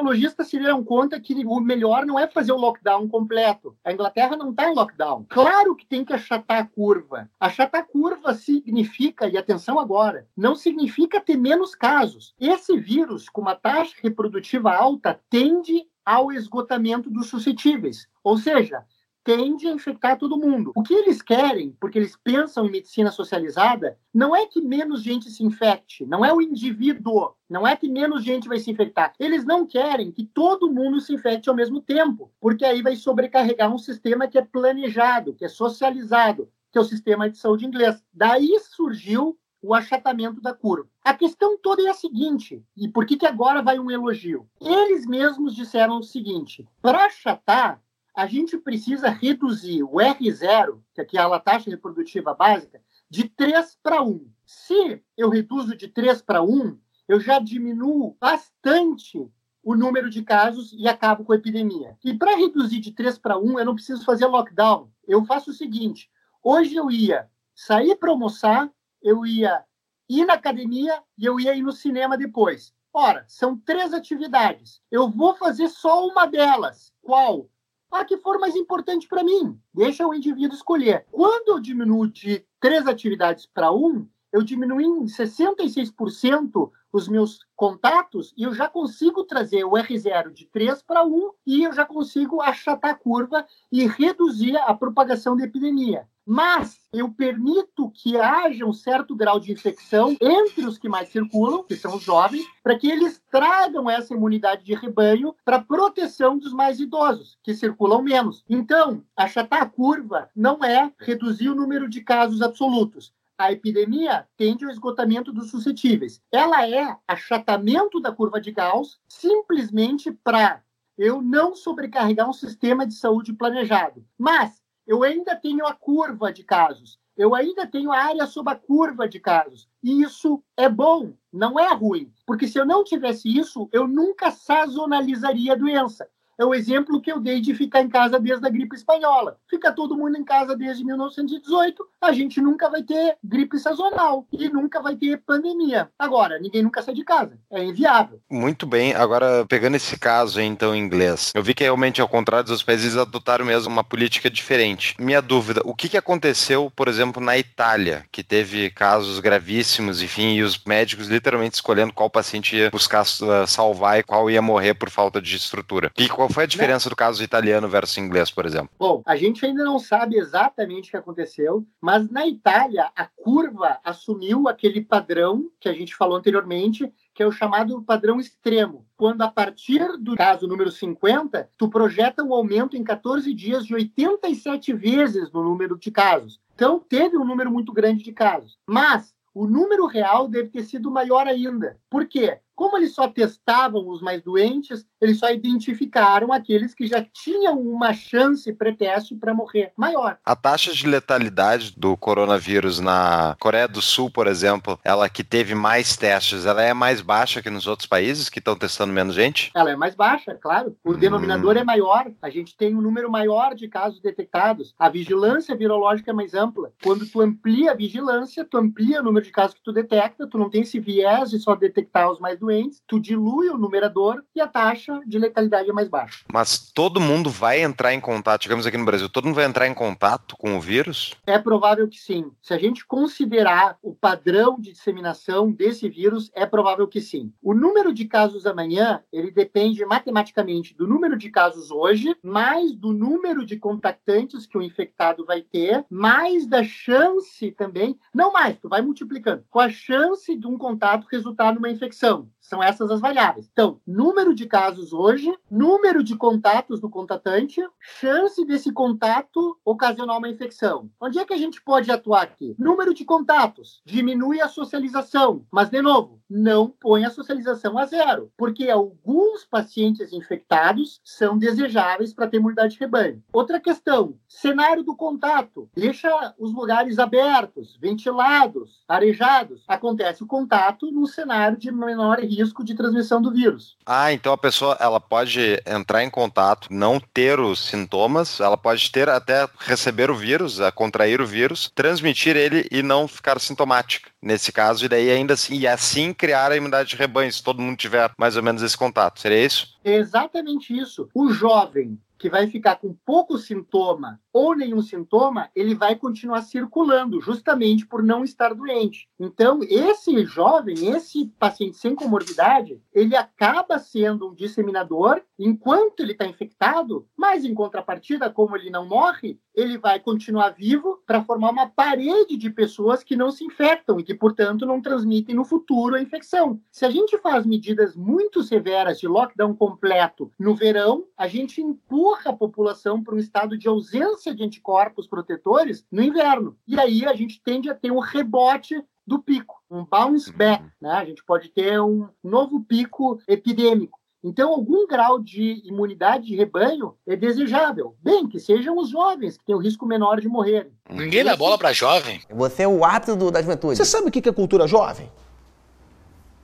[0.44, 3.76] se deram conta que o melhor não é fazer o lockdown completo.
[3.84, 5.26] A Inglaterra não está em lockdown.
[5.30, 7.30] Claro que tem que achatar a curva.
[7.40, 12.34] Achatar a curva significa, e atenção agora, não significa ter menos casos.
[12.40, 18.08] Esse vírus, com uma taxa reprodutiva alta, tende ao esgotamento dos suscetíveis.
[18.24, 18.84] Ou seja,
[19.24, 20.72] tende a infectar todo mundo.
[20.76, 25.30] O que eles querem, porque eles pensam em medicina socializada, não é que menos gente
[25.30, 29.14] se infecte, não é o indivíduo, não é que menos gente vai se infectar.
[29.20, 33.74] Eles não querem que todo mundo se infecte ao mesmo tempo, porque aí vai sobrecarregar
[33.74, 38.04] um sistema que é planejado, que é socializado, que é o sistema de saúde inglês.
[38.14, 40.90] Daí surgiu o achatamento da curva.
[41.04, 44.46] A questão toda é a seguinte, e por que, que agora vai um elogio?
[44.60, 47.82] Eles mesmos disseram o seguinte: para achatar,
[48.16, 54.04] a gente precisa reduzir o R0, que é a taxa reprodutiva básica, de 3 para
[54.04, 54.28] 1.
[54.46, 59.30] Se eu reduzo de 3 para 1, eu já diminuo bastante
[59.64, 61.98] o número de casos e acabo com a epidemia.
[62.04, 64.92] E para reduzir de 3 para 1, eu não preciso fazer lockdown.
[65.08, 66.10] Eu faço o seguinte:
[66.44, 68.70] hoje eu ia sair para almoçar,
[69.02, 69.64] eu ia
[70.10, 72.74] ir na academia e eu ia ir no cinema depois.
[72.94, 74.82] Ora, são três atividades.
[74.92, 76.94] Eu vou fazer só uma delas.
[77.02, 77.50] Qual?
[77.94, 79.60] A que for mais importante para mim.
[79.74, 81.06] Deixa o indivíduo escolher.
[81.12, 88.34] Quando eu diminuo de três atividades para um, eu diminuo em 66% os meus contatos
[88.36, 92.42] e eu já consigo trazer o R0 de 3 para 1 e eu já consigo
[92.42, 96.08] achatar a curva e reduzir a propagação da epidemia.
[96.26, 101.64] Mas eu permito que haja um certo grau de infecção entre os que mais circulam,
[101.64, 106.54] que são os jovens, para que eles tragam essa imunidade de rebanho para proteção dos
[106.54, 108.44] mais idosos, que circulam menos.
[108.50, 114.66] Então, achatar a curva não é reduzir o número de casos absolutos, a epidemia tende
[114.66, 116.22] ao esgotamento dos suscetíveis.
[116.32, 120.64] Ela é achatamento da curva de Gauss simplesmente para
[120.98, 124.06] eu não sobrecarregar um sistema de saúde planejado.
[124.18, 127.00] Mas eu ainda tenho a curva de casos.
[127.16, 129.70] Eu ainda tenho a área sob a curva de casos.
[129.84, 132.12] E isso é bom, não é ruim.
[132.26, 137.12] Porque se eu não tivesse isso, eu nunca sazonalizaria a doença é o exemplo que
[137.12, 139.38] eu dei de ficar em casa desde a gripe espanhola.
[139.50, 144.50] Fica todo mundo em casa desde 1918, a gente nunca vai ter gripe sazonal e
[144.50, 145.90] nunca vai ter pandemia.
[145.98, 147.38] Agora, ninguém nunca sai de casa.
[147.52, 148.20] É inviável.
[148.30, 148.94] Muito bem.
[148.94, 153.46] Agora, pegando esse caso então, inglês, eu vi que realmente, ao contrário dos países, adotaram
[153.46, 154.96] mesmo uma política diferente.
[155.00, 160.36] Minha dúvida, o que, que aconteceu, por exemplo, na Itália, que teve casos gravíssimos, enfim,
[160.36, 164.74] e os médicos literalmente escolhendo qual paciente ia buscar uh, salvar e qual ia morrer
[164.74, 165.92] por falta de estrutura?
[165.98, 168.70] E qual foi a diferença do caso italiano versus inglês, por exemplo?
[168.78, 173.80] Bom, a gente ainda não sabe exatamente o que aconteceu, mas na Itália a curva
[173.84, 179.22] assumiu aquele padrão que a gente falou anteriormente, que é o chamado padrão extremo, quando
[179.22, 184.74] a partir do caso número 50, tu projeta um aumento em 14 dias de 87
[184.74, 186.40] vezes no número de casos.
[186.56, 188.58] Então, teve um número muito grande de casos.
[188.68, 191.78] Mas o número real deve ter sido maior ainda.
[191.90, 192.40] Por quê?
[192.56, 197.94] Como eles só testavam os mais doentes, eles só identificaram aqueles que já tinham uma
[197.94, 200.18] chance pré-teste para morrer maior.
[200.24, 205.54] A taxa de letalidade do coronavírus na Coreia do Sul, por exemplo, ela que teve
[205.54, 209.52] mais testes, ela é mais baixa que nos outros países que estão testando menos gente?
[209.54, 210.78] Ela é mais baixa, claro.
[210.84, 210.98] O hum.
[210.98, 212.10] denominador é maior.
[212.22, 214.74] A gente tem um número maior de casos detectados.
[214.80, 216.72] A vigilância virológica é mais ampla.
[216.82, 220.38] Quando tu amplia a vigilância, tu amplia o número de casos que tu detecta, tu
[220.38, 224.40] não tem esse viés de só detectar os mais doentes, tu dilui o numerador e
[224.40, 226.24] a taxa de letalidade é mais baixa.
[226.32, 229.68] Mas todo mundo vai entrar em contato, digamos aqui no Brasil, todo mundo vai entrar
[229.68, 231.14] em contato com o vírus?
[231.26, 232.32] É provável que sim.
[232.42, 237.32] Se a gente considerar o padrão de disseminação desse vírus, é provável que sim.
[237.42, 242.94] O número de casos amanhã, ele depende matematicamente do número de casos hoje, mais do
[242.94, 248.70] número de contactantes que o infectado vai ter, mais da chance também, não mais, tu
[248.70, 252.30] vai multiplicando, com a chance de um contato resultar numa infecção.
[252.44, 253.50] São essas as variáveis.
[253.52, 260.30] Então, número de casos hoje, número de contatos do contatante, chance desse contato ocasionar uma
[260.30, 260.92] infecção.
[261.00, 262.54] Onde é que a gente pode atuar aqui?
[262.60, 268.32] Número de contatos, diminui a socialização, mas, de novo, não põe a socialização a zero,
[268.36, 273.24] porque alguns pacientes infectados são desejáveis para ter imunidade de rebanho.
[273.32, 279.64] Outra questão, cenário do contato, deixa os lugares abertos, ventilados, arejados.
[279.68, 282.20] Acontece o contato num cenário de menor
[282.64, 283.76] de transmissão do vírus.
[283.86, 288.92] Ah, então a pessoa ela pode entrar em contato, não ter os sintomas, ela pode
[288.92, 294.13] ter até receber o vírus, contrair o vírus, transmitir ele e não ficar sintomática.
[294.24, 297.62] Nesse caso, e daí ainda assim, e assim criar a imunidade de rebanho, se todo
[297.62, 299.20] mundo tiver mais ou menos esse contato.
[299.20, 299.78] Seria isso?
[299.84, 301.10] Exatamente isso.
[301.14, 307.20] O jovem que vai ficar com pouco sintoma ou nenhum sintoma, ele vai continuar circulando,
[307.20, 309.10] justamente por não estar doente.
[309.20, 316.26] Então, esse jovem, esse paciente sem comorbidade, ele acaba sendo um disseminador enquanto ele está
[316.26, 321.68] infectado, mas em contrapartida, como ele não morre, ele vai continuar vivo para formar uma
[321.68, 326.02] parede de pessoas que não se infectam e que, portanto, não transmitem no futuro a
[326.02, 326.60] infecção.
[326.72, 332.32] Se a gente faz medidas muito severas de lockdown completo no verão, a gente empurra
[332.32, 336.58] a população para um estado de ausência de anticorpos protetores no inverno.
[336.68, 340.92] E aí a gente tende a ter um rebote do pico, um bounce back, né?
[340.92, 344.00] A gente pode ter um novo pico epidêmico.
[344.24, 347.96] Então, algum grau de imunidade de rebanho é desejável.
[348.02, 350.72] Bem, que sejam os jovens, que têm o risco menor de morrer.
[350.90, 352.22] Ninguém dá bola para jovem.
[352.30, 353.76] Você é o ápice do, da juventude.
[353.76, 355.12] Você sabe o que é cultura jovem?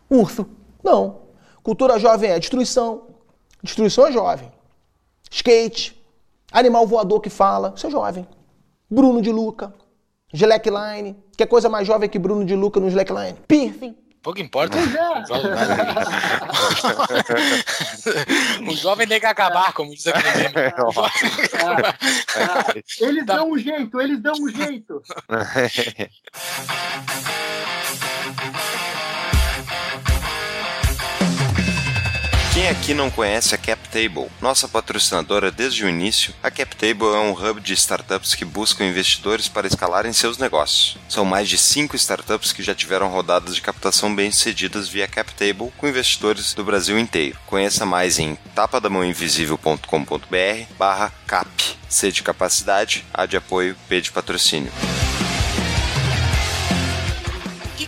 [0.10, 0.46] Urso.
[0.84, 1.22] Não.
[1.64, 3.08] Cultura jovem é destruição.
[3.64, 4.52] Destruição é jovem.
[5.32, 5.98] Skate.
[6.52, 7.74] Animal voador que fala.
[7.78, 8.28] Isso é jovem.
[8.90, 9.74] Bruno de Luca.
[10.34, 11.16] Slackline.
[11.38, 13.38] Que coisa mais jovem que Bruno de Luca no Slackline?
[13.48, 13.96] Piercing.
[14.22, 14.78] Pouco importa.
[14.78, 15.10] Pois é.
[18.70, 20.74] o jovem tem que acabar, como diz aquele meme.
[20.78, 21.94] Ah,
[22.36, 22.66] ah,
[23.00, 25.02] eles dão um jeito, eles dão um jeito.
[32.60, 34.28] Quem aqui não conhece a CapTable?
[34.42, 39.48] Nossa patrocinadora desde o início, a CapTable é um hub de startups que buscam investidores
[39.48, 40.98] para escalarem seus negócios.
[41.08, 45.88] São mais de 5 startups que já tiveram rodadas de captação bem-sucedidas via CapTable com
[45.88, 47.40] investidores do Brasil inteiro.
[47.46, 51.50] Conheça mais em tapadamãoinvisível.com.br barra cap.
[51.88, 54.74] C de capacidade, A de apoio, P de patrocínio.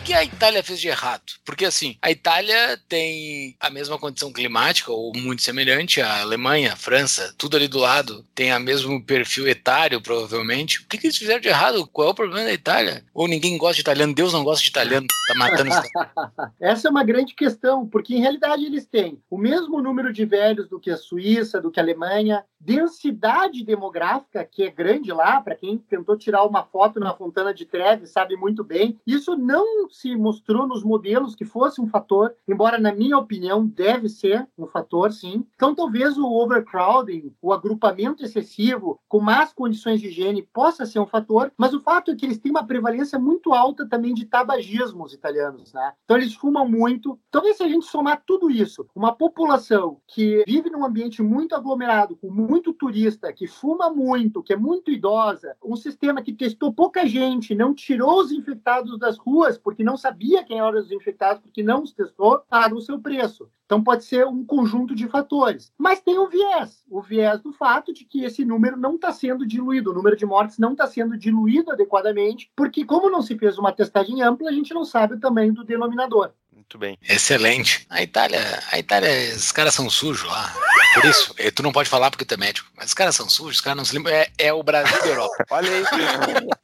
[0.04, 1.22] Que, a Itália fez de errado?
[1.46, 7.34] Porque assim, a Itália tem a mesma condição climática, ou muito semelhante à Alemanha, França,
[7.38, 10.80] tudo ali do lado, tem o mesmo perfil etário, provavelmente.
[10.80, 11.88] O que, que eles fizeram de errado?
[11.88, 13.06] Qual é o problema da Itália?
[13.14, 15.78] Ou ninguém gosta de italiano, Deus não gosta de italiano, tá matando os
[16.60, 20.68] Essa é uma grande questão, porque em realidade eles têm o mesmo número de velhos
[20.68, 25.56] do que a Suíça, do que a Alemanha, densidade demográfica, que é grande lá, para
[25.56, 29.00] quem tentou tirar uma foto na Fontana de Trevi, sabe muito bem.
[29.06, 34.10] Isso não se mostrou nos modelos que fosse um fator, embora, na minha opinião, deve
[34.10, 35.45] ser um fator, sim.
[35.56, 41.08] Então, talvez o overcrowding, o agrupamento excessivo, com más condições de higiene, possa ser um
[41.08, 45.04] fator, mas o fato é que eles têm uma prevalência muito alta também de tabagismo,
[45.04, 45.93] os italianos, né?
[46.06, 47.19] Então, eles fumam muito.
[47.32, 52.15] Talvez, se a gente somar tudo isso, uma população que vive num ambiente muito aglomerado,
[52.15, 57.08] com muito turista, que fuma muito, que é muito idosa, um sistema que testou pouca
[57.08, 61.64] gente, não tirou os infectados das ruas, porque não sabia quem eram os infectados, porque
[61.64, 63.48] não os testou, paga o seu preço.
[63.66, 65.72] Então pode ser um conjunto de fatores.
[65.78, 69.48] Mas tem um viés, o viés do fato de que esse número não está sendo
[69.48, 73.58] diluído, o número de mortes não está sendo diluído adequadamente, porque como não se fez
[73.58, 76.34] uma testagem ampla, a gente não sabe o tamanho do denominador.
[76.72, 76.98] Muito bem.
[77.04, 77.86] Excelente.
[77.90, 80.56] A Itália, a Itália, os caras são sujos lá.
[80.94, 83.28] Por isso, eh, tu não pode falar porque tu é médico, mas os caras são
[83.28, 84.14] sujos, os caras não se lembram.
[84.14, 85.36] É, é o Brasil da Europa.
[85.52, 85.84] Olha aí,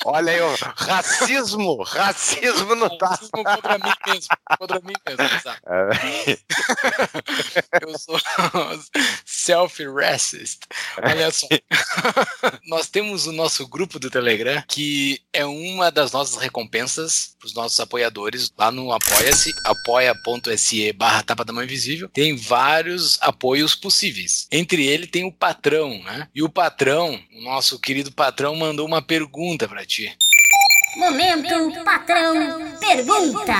[0.06, 0.56] olha aí, ó.
[0.76, 3.08] racismo, racismo no tá.
[3.08, 5.62] Racismo contra mim mesmo, contra mim mesmo, exato.
[7.82, 8.20] Eu sou
[9.26, 10.62] self-racist.
[11.02, 11.48] Olha só.
[12.67, 17.54] Nós temos o nosso grupo do Telegram, que é uma das nossas recompensas para os
[17.54, 19.52] nossos apoiadores lá no Apoia-se,
[20.05, 22.10] apoia.se barra Tapa da Mão Invisível.
[22.10, 24.47] Tem vários apoios possíveis.
[24.51, 26.27] Entre ele tem o patrão, né?
[26.33, 30.15] E o patrão, o nosso querido patrão, mandou uma pergunta para ti.
[30.97, 33.53] Momento patrão pergunta.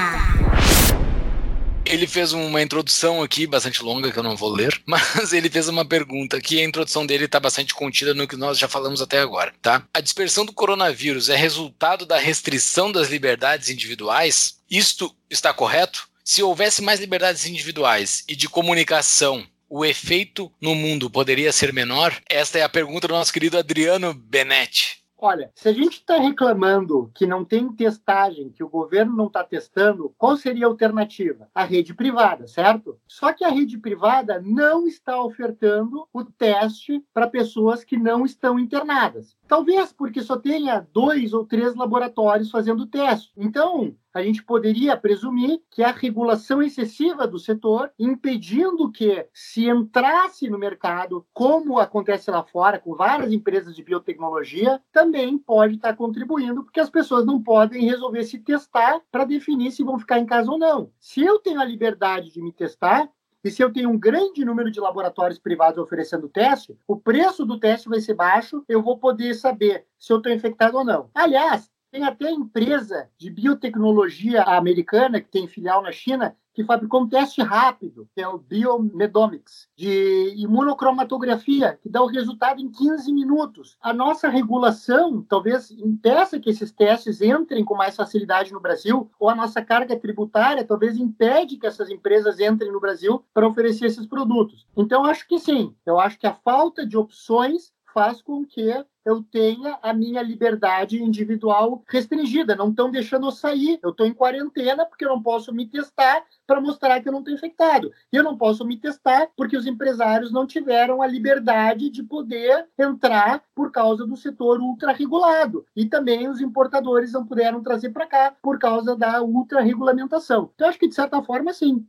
[1.86, 5.70] Ele fez uma introdução aqui bastante longa que eu não vou ler, mas ele fez
[5.70, 9.20] uma pergunta que a introdução dele está bastante contida no que nós já falamos até
[9.20, 9.84] agora, tá?
[9.94, 14.58] A dispersão do coronavírus é resultado da restrição das liberdades individuais?
[14.70, 16.07] Isto está correto?
[16.30, 22.14] Se houvesse mais liberdades individuais e de comunicação, o efeito no mundo poderia ser menor?
[22.30, 25.02] Esta é a pergunta do nosso querido Adriano Benetti.
[25.18, 29.42] Olha, se a gente está reclamando que não tem testagem, que o governo não está
[29.44, 31.50] testando, qual seria a alternativa?
[31.56, 33.00] A rede privada, certo?
[33.08, 38.60] Só que a rede privada não está ofertando o teste para pessoas que não estão
[38.60, 39.36] internadas.
[39.48, 43.32] Talvez porque só tenha dois ou três laboratórios fazendo o teste.
[43.38, 50.50] Então, a gente poderia presumir que a regulação excessiva do setor, impedindo que se entrasse
[50.50, 56.64] no mercado, como acontece lá fora, com várias empresas de biotecnologia, também pode estar contribuindo,
[56.64, 60.52] porque as pessoas não podem resolver se testar para definir se vão ficar em casa
[60.52, 60.92] ou não.
[61.00, 63.10] Se eu tenho a liberdade de me testar,
[63.42, 67.60] que se eu tenho um grande número de laboratórios privados oferecendo teste, o preço do
[67.60, 71.10] teste vai ser baixo, eu vou poder saber se eu estou infectado ou não.
[71.14, 77.08] Aliás, tem até empresa de biotecnologia americana, que tem filial na China, que fabricou um
[77.08, 83.78] teste rápido, que é o Biomedomics, de imunocromatografia, que dá o resultado em 15 minutos.
[83.80, 89.30] A nossa regulação talvez impeça que esses testes entrem com mais facilidade no Brasil, ou
[89.30, 94.08] a nossa carga tributária talvez impede que essas empresas entrem no Brasil para oferecer esses
[94.08, 94.66] produtos.
[94.76, 95.76] Então, acho que sim.
[95.86, 98.72] Eu acho que a falta de opções faz com que
[99.04, 102.56] eu tenha a minha liberdade individual restringida.
[102.56, 103.80] Não estão deixando eu sair.
[103.82, 107.22] Eu estou em quarentena porque eu não posso me testar para mostrar que eu não
[107.22, 107.92] estou infectado.
[108.14, 112.68] E eu não posso me testar porque os empresários não tiveram a liberdade de poder
[112.78, 115.66] entrar por causa do setor ultra regulado.
[115.76, 120.52] E também os importadores não puderam trazer para cá por causa da ultra regulamentação.
[120.54, 121.84] Então, acho que de certa forma, sim.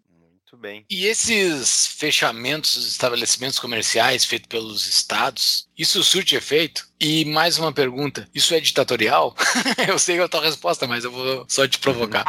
[0.51, 0.87] Muito bem.
[0.89, 6.89] E esses fechamentos dos estabelecimentos comerciais feitos pelos estados, isso surte efeito?
[6.99, 9.37] E mais uma pergunta: isso é ditatorial?
[9.87, 12.25] eu sei a tua resposta, mas eu vou só te provocar.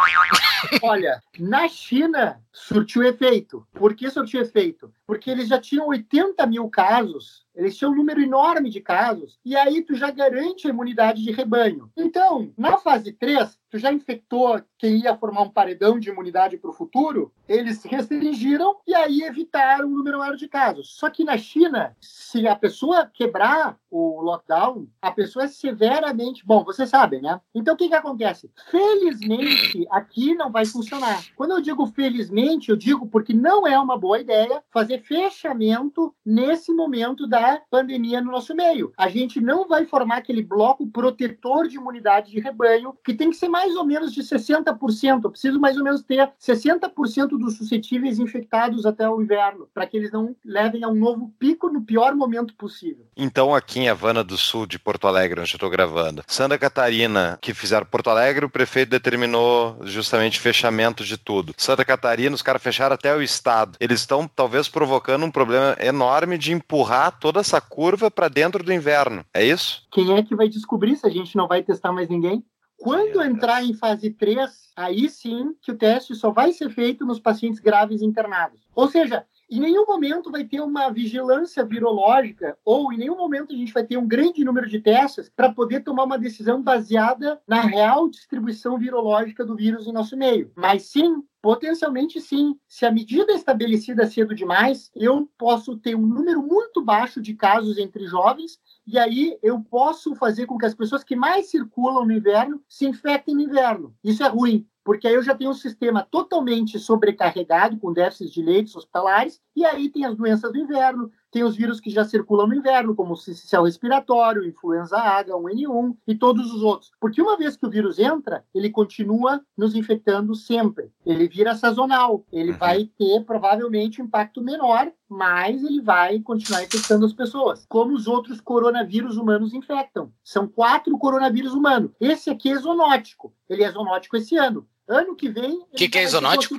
[0.82, 3.66] Olha, na China surtiu efeito.
[3.74, 4.94] Por que surtiu efeito?
[5.10, 9.56] Porque eles já tinham 80 mil casos eles tinham um número enorme de casos, e
[9.56, 11.92] aí tu já garante a imunidade de rebanho.
[11.98, 16.70] Então, na fase 3, tu já infectou quem ia formar um paredão de imunidade para
[16.70, 20.96] o futuro, eles restringiram e aí evitaram um número maior de casos.
[20.96, 26.46] Só que na China, se a pessoa quebrar o lockdown, a pessoa é severamente.
[26.46, 27.42] Bom, vocês sabem, né?
[27.54, 28.50] Então o que, que acontece?
[28.72, 31.26] Felizmente, aqui não vai funcionar.
[31.36, 36.72] Quando eu digo felizmente, eu digo porque não é uma boa ideia fazer fechamento nesse
[36.74, 38.92] momento da pandemia no nosso meio.
[38.98, 43.36] A gente não vai formar aquele bloco protetor de imunidade de rebanho, que tem que
[43.36, 45.24] ser mais ou menos de 60%.
[45.24, 49.98] Eu preciso mais ou menos ter 60% dos suscetíveis infectados até o inverno, para que
[49.98, 53.06] eles não levem a um novo pico no pior momento possível.
[53.16, 57.38] Então, aqui em Havana do Sul, de Porto Alegre, onde eu estou gravando, Santa Catarina,
[57.42, 61.54] que fizeram Porto Alegre, o prefeito determinou justamente fechamento de tudo.
[61.58, 63.78] Santa Catarina, os caras fecharam até o estado.
[63.80, 64.89] Eles estão talvez provocando
[65.26, 69.26] um problema enorme de empurrar toda essa curva para dentro do inverno.
[69.34, 69.88] É isso?
[69.92, 72.44] Quem é que vai descobrir se a gente não vai testar mais ninguém?
[72.78, 77.20] Quando entrar em fase 3, aí sim que o teste só vai ser feito nos
[77.20, 78.62] pacientes graves internados.
[78.74, 83.58] Ou seja, em nenhum momento vai ter uma vigilância virológica ou em nenhum momento a
[83.58, 87.62] gente vai ter um grande número de testes para poder tomar uma decisão baseada na
[87.62, 90.52] real distribuição virológica do vírus em nosso meio.
[90.56, 92.56] Mas sim, Potencialmente sim.
[92.68, 97.34] Se a medida é estabelecida cedo demais, eu posso ter um número muito baixo de
[97.34, 102.06] casos entre jovens e aí eu posso fazer com que as pessoas que mais circulam
[102.06, 103.96] no inverno se infectem no inverno.
[104.04, 108.42] Isso é ruim, porque aí eu já tenho um sistema totalmente sobrecarregado, com déficits de
[108.42, 112.48] leitos hospitalares, e aí tem as doenças do inverno, tem os vírus que já circulam
[112.48, 116.92] no inverno, como o sincicial respiratório, influenza A, H1N1 e todos os outros.
[117.00, 120.92] Porque uma vez que o vírus entra, ele continua nos infectando sempre.
[121.06, 122.26] Ele vira sazonal.
[122.32, 122.58] Ele uhum.
[122.58, 127.66] vai ter provavelmente um impacto menor, mas ele vai continuar infectando as pessoas.
[127.70, 130.12] Como os outros coronavírus humanos infectam.
[130.24, 131.92] São quatro coronavírus humanos.
[132.00, 133.34] Esse aqui é zoonótico.
[133.48, 134.68] Ele é zoonótico esse ano.
[134.90, 135.60] Ano que vem.
[135.72, 136.56] O que, que é isonótico?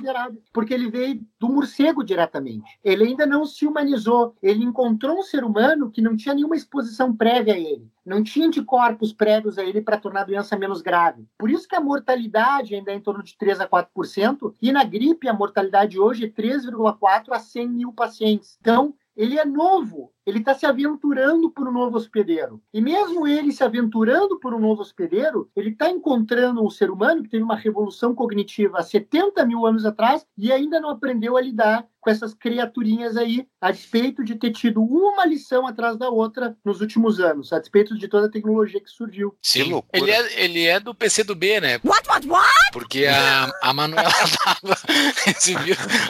[0.53, 2.79] Porque ele veio do morcego diretamente.
[2.81, 4.33] Ele ainda não se humanizou.
[4.41, 7.91] Ele encontrou um ser humano que não tinha nenhuma exposição prévia a ele.
[8.05, 11.27] Não tinha anticorpos prévios a ele para tornar a doença menos grave.
[11.37, 14.85] Por isso que a mortalidade ainda é em torno de 3 a 4%, e na
[14.85, 18.57] gripe a mortalidade hoje é 3,4 a 100 mil pacientes.
[18.61, 22.61] Então, ele é novo, ele está se aventurando por um novo hospedeiro.
[22.73, 27.23] E mesmo ele se aventurando por um novo hospedeiro, ele está encontrando um ser humano
[27.23, 31.41] que teve uma revolução cognitiva há 70 mil anos atrás e ainda não aprendeu a
[31.41, 36.57] lidar com essas criaturinhas aí, a despeito de ter tido uma lição atrás da outra
[36.65, 39.37] nos últimos anos, a despeito de toda a tecnologia que surgiu.
[39.39, 41.79] Sim, ele é, ele é do PC do B, né?
[41.85, 42.71] What, what, what?
[42.73, 44.09] Porque a, a Manuela
[44.43, 44.77] Dávila,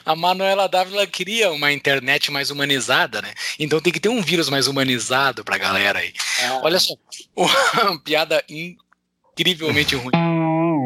[0.06, 3.34] a Manuela Dávila queria uma internet mais humanizada, né?
[3.60, 6.14] Então tem que ter um vírus mais humanizado pra galera aí.
[6.40, 6.52] É.
[6.64, 6.94] Olha só,
[7.36, 10.12] uma piada incrivelmente ruim.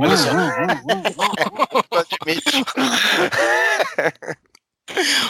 [0.01, 0.29] Olha só.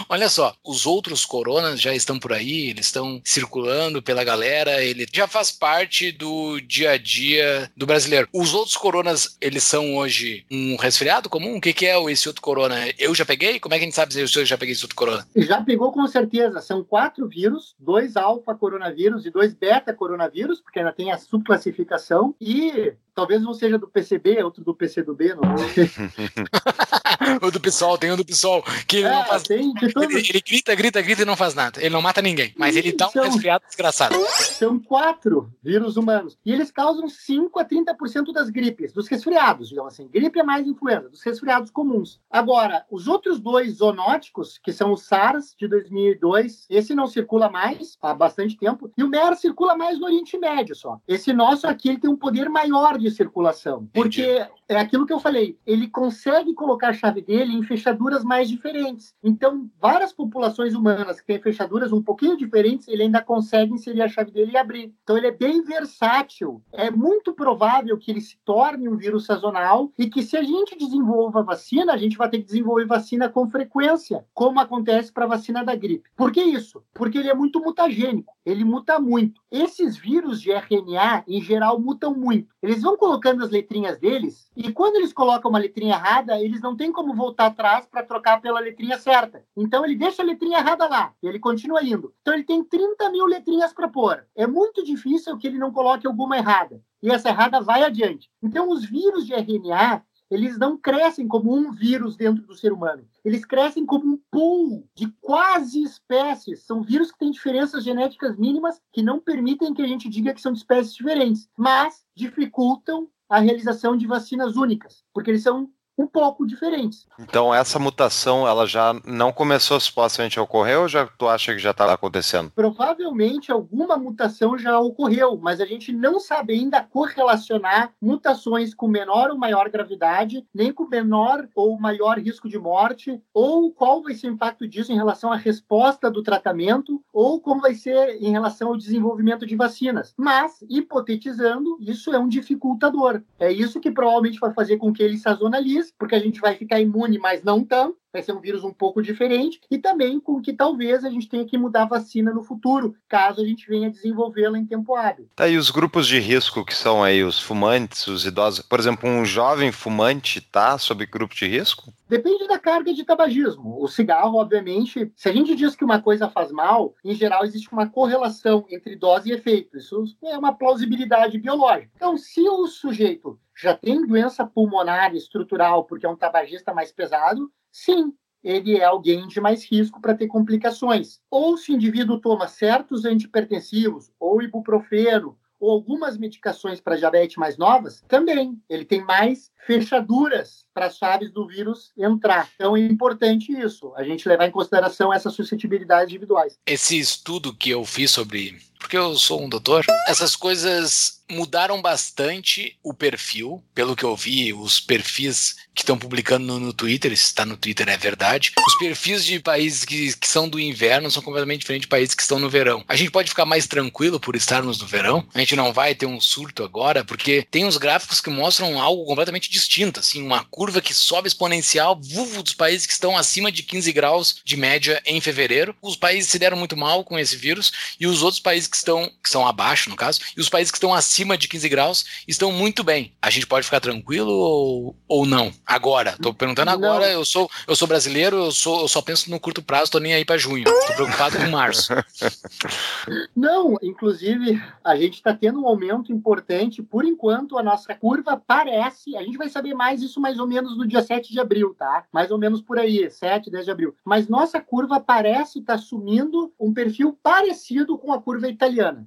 [0.10, 5.06] Olha só, os outros coronas já estão por aí, eles estão circulando pela galera, ele
[5.12, 8.28] já faz parte do dia a dia do brasileiro.
[8.34, 11.58] Os outros coronas, eles são hoje um resfriado comum?
[11.58, 12.76] O que, que é esse outro corona?
[12.98, 13.60] Eu já peguei?
[13.60, 15.28] Como é que a gente sabe se eu já peguei esse outro corona?
[15.36, 16.62] Já pegou com certeza.
[16.62, 22.36] São quatro vírus, dois alfa coronavírus e dois beta coronavírus, porque ainda tem a subclassificação.
[22.40, 25.90] E Talvez um seja do PCB, outro do PCdoB, não sei.
[27.42, 30.76] o do PSOL, tem um do PSOL que É, não faz tem ele, ele grita,
[30.76, 31.80] grita, grita e não faz nada.
[31.80, 34.16] Ele não mata ninguém, mas ele dá um Então- resfriado desgraçado.
[34.28, 36.38] São quatro vírus humanos.
[36.46, 40.08] E eles causam 5 a 30% das gripes, dos resfriados, digamos assim.
[40.08, 42.20] Gripe é mais influenza, dos resfriados comuns.
[42.30, 47.98] Agora, os outros dois zoonóticos, que são o SARS de 2002, esse não circula mais
[48.02, 51.00] há bastante tempo, e o MERS circula mais no Oriente Médio só.
[51.08, 55.20] Esse nosso aqui ele tem um poder maior de circulação, porque é aquilo que eu
[55.20, 59.14] falei, ele consegue colocar a chave dele em fechaduras mais diferentes.
[59.24, 64.08] Então, várias populações humanas que têm fechaduras um pouquinho diferentes, ele ainda consegue inserir a
[64.08, 64.94] chave dele e abrir.
[65.04, 66.64] Então, ele é bem versátil.
[66.72, 70.78] É muito provável que ele se torne um vírus sazonal e que, se a gente
[70.78, 75.30] desenvolva vacina, a gente vai ter que desenvolver vacina com frequência, como acontece para a
[75.30, 76.10] vacina da gripe.
[76.16, 76.84] Por que isso?
[76.94, 78.34] Porque ele é muito mutagênico.
[78.46, 79.42] Ele muta muito.
[79.52, 82.54] Esses vírus de RNA, em geral, mutam muito.
[82.62, 86.76] Eles vão colocando as letrinhas deles e quando eles colocam uma letrinha errada, eles não
[86.76, 89.44] têm como voltar atrás para trocar pela letrinha certa.
[89.56, 92.14] Então ele deixa a letrinha errada lá e ele continua indo.
[92.22, 94.26] Então ele tem 30 mil letrinhas para pôr.
[94.36, 96.82] É muito difícil que ele não coloque alguma errada.
[97.04, 98.30] E essa errada vai adiante.
[98.42, 103.08] Então os vírus de RNA eles não crescem como um vírus dentro do ser humano.
[103.24, 106.66] Eles crescem como um pool de quase espécies.
[106.66, 110.42] São vírus que têm diferenças genéticas mínimas que não permitem que a gente diga que
[110.42, 116.08] são de espécies diferentes, mas dificultam a realização de vacinas únicas, porque eles são um
[116.08, 117.08] pouco diferentes.
[117.20, 121.60] Então essa mutação, ela já não começou supostamente a ocorrer ou já tu acha que
[121.60, 122.52] já está acontecendo?
[122.56, 129.30] Provavelmente alguma mutação já ocorreu, mas a gente não sabe ainda correlacionar mutações com menor
[129.30, 134.28] ou maior gravidade, nem com menor ou maior risco de morte, ou qual vai ser
[134.28, 138.70] o impacto disso em relação à resposta do tratamento, ou como vai ser em relação
[138.70, 140.14] ao desenvolvimento de vacinas.
[140.18, 143.22] Mas, hipotetizando, isso é um dificultador.
[143.40, 146.80] É isso que provavelmente vai fazer com que ele sazonalize, porque a gente vai ficar
[146.80, 150.54] imune, mas não tanto vai ser um vírus um pouco diferente, e também com que
[150.54, 154.58] talvez a gente tenha que mudar a vacina no futuro, caso a gente venha desenvolvê-la
[154.58, 155.30] em tempo hábil.
[155.36, 159.10] Tá, e os grupos de risco que são aí os fumantes, os idosos, por exemplo,
[159.10, 161.94] um jovem fumante tá sob grupo de risco?
[162.08, 163.82] Depende da carga de tabagismo.
[163.82, 167.70] O cigarro, obviamente, se a gente diz que uma coisa faz mal, em geral existe
[167.72, 169.78] uma correlação entre dose e efeito.
[169.78, 171.92] Isso é uma plausibilidade biológica.
[171.96, 177.50] Então, se o sujeito já tem doença pulmonar estrutural porque é um tabagista mais pesado,
[177.76, 181.20] sim, ele é alguém de mais risco para ter complicações.
[181.30, 187.58] Ou se o indivíduo toma certos antipertensivos, ou ibuprofeno, ou algumas medicações para diabetes mais
[187.58, 188.62] novas, também.
[188.70, 192.50] Ele tem mais fechaduras para as chaves do vírus entrar.
[192.56, 196.58] Então é importante isso, a gente levar em consideração essas suscetibilidades individuais.
[196.66, 198.58] Esse estudo que eu fiz sobre.
[198.86, 204.54] Porque eu sou um doutor, essas coisas mudaram bastante o perfil, pelo que eu vi,
[204.54, 208.54] os perfis que estão publicando no, no Twitter, se está no Twitter é verdade.
[208.66, 212.22] Os perfis de países que, que são do inverno são completamente diferentes de países que
[212.22, 212.84] estão no verão.
[212.88, 216.06] A gente pode ficar mais tranquilo por estarmos no verão, a gente não vai ter
[216.06, 220.82] um surto agora, porque tem uns gráficos que mostram algo completamente distinto, assim, uma curva
[220.82, 225.20] que sobe exponencial, vulvo dos países que estão acima de 15 graus de média em
[225.20, 225.76] fevereiro.
[225.82, 229.06] Os países se deram muito mal com esse vírus e os outros países que estão,
[229.06, 232.52] que estão abaixo, no caso, e os países que estão acima de 15 graus estão
[232.52, 233.14] muito bem.
[233.22, 235.52] A gente pode ficar tranquilo ou, ou não?
[235.66, 239.40] Agora, tô perguntando agora, eu sou, eu sou brasileiro, eu, sou, eu só penso no
[239.40, 240.66] curto prazo, tô nem aí para junho.
[240.66, 241.94] Tô preocupado com março.
[243.36, 246.82] Não, inclusive, a gente está tendo um aumento importante.
[246.82, 249.16] Por enquanto, a nossa curva parece.
[249.16, 252.06] A gente vai saber mais isso mais ou menos no dia 7 de abril, tá?
[252.12, 253.96] Mais ou menos por aí, 7, 10 de abril.
[254.04, 258.65] Mas nossa curva parece estar tá assumindo um perfil parecido com a curva italiana,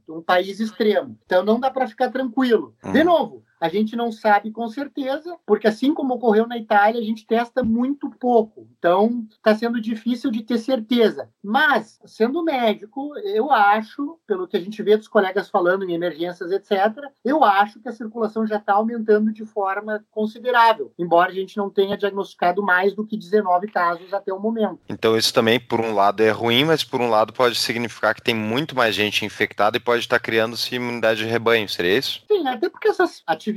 [0.09, 1.17] um país extremo.
[1.25, 2.75] Então não dá para ficar tranquilo.
[2.93, 7.05] De novo, a gente não sabe com certeza, porque assim como ocorreu na Itália, a
[7.05, 8.69] gente testa muito pouco.
[8.79, 11.29] Então, está sendo difícil de ter certeza.
[11.43, 16.51] Mas, sendo médico, eu acho, pelo que a gente vê dos colegas falando em emergências,
[16.53, 21.57] etc., eu acho que a circulação já está aumentando de forma considerável, embora a gente
[21.57, 24.81] não tenha diagnosticado mais do que 19 casos até o momento.
[24.89, 28.23] Então, isso também, por um lado, é ruim, mas por um lado pode significar que
[28.23, 32.23] tem muito mais gente infectada e pode estar criando-se imunidade de rebanho, seria isso?
[32.31, 33.48] Sim, até porque essas atividades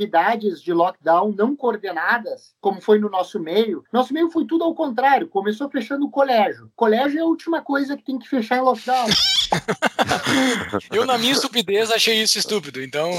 [0.61, 5.27] de lockdown não coordenadas, como foi no nosso meio, nosso meio foi tudo ao contrário,
[5.27, 6.71] começou fechando o colégio.
[6.75, 9.07] Colégio é a última coisa que tem que fechar em lockdown.
[10.91, 13.09] eu, na minha estupidez, achei isso estúpido, então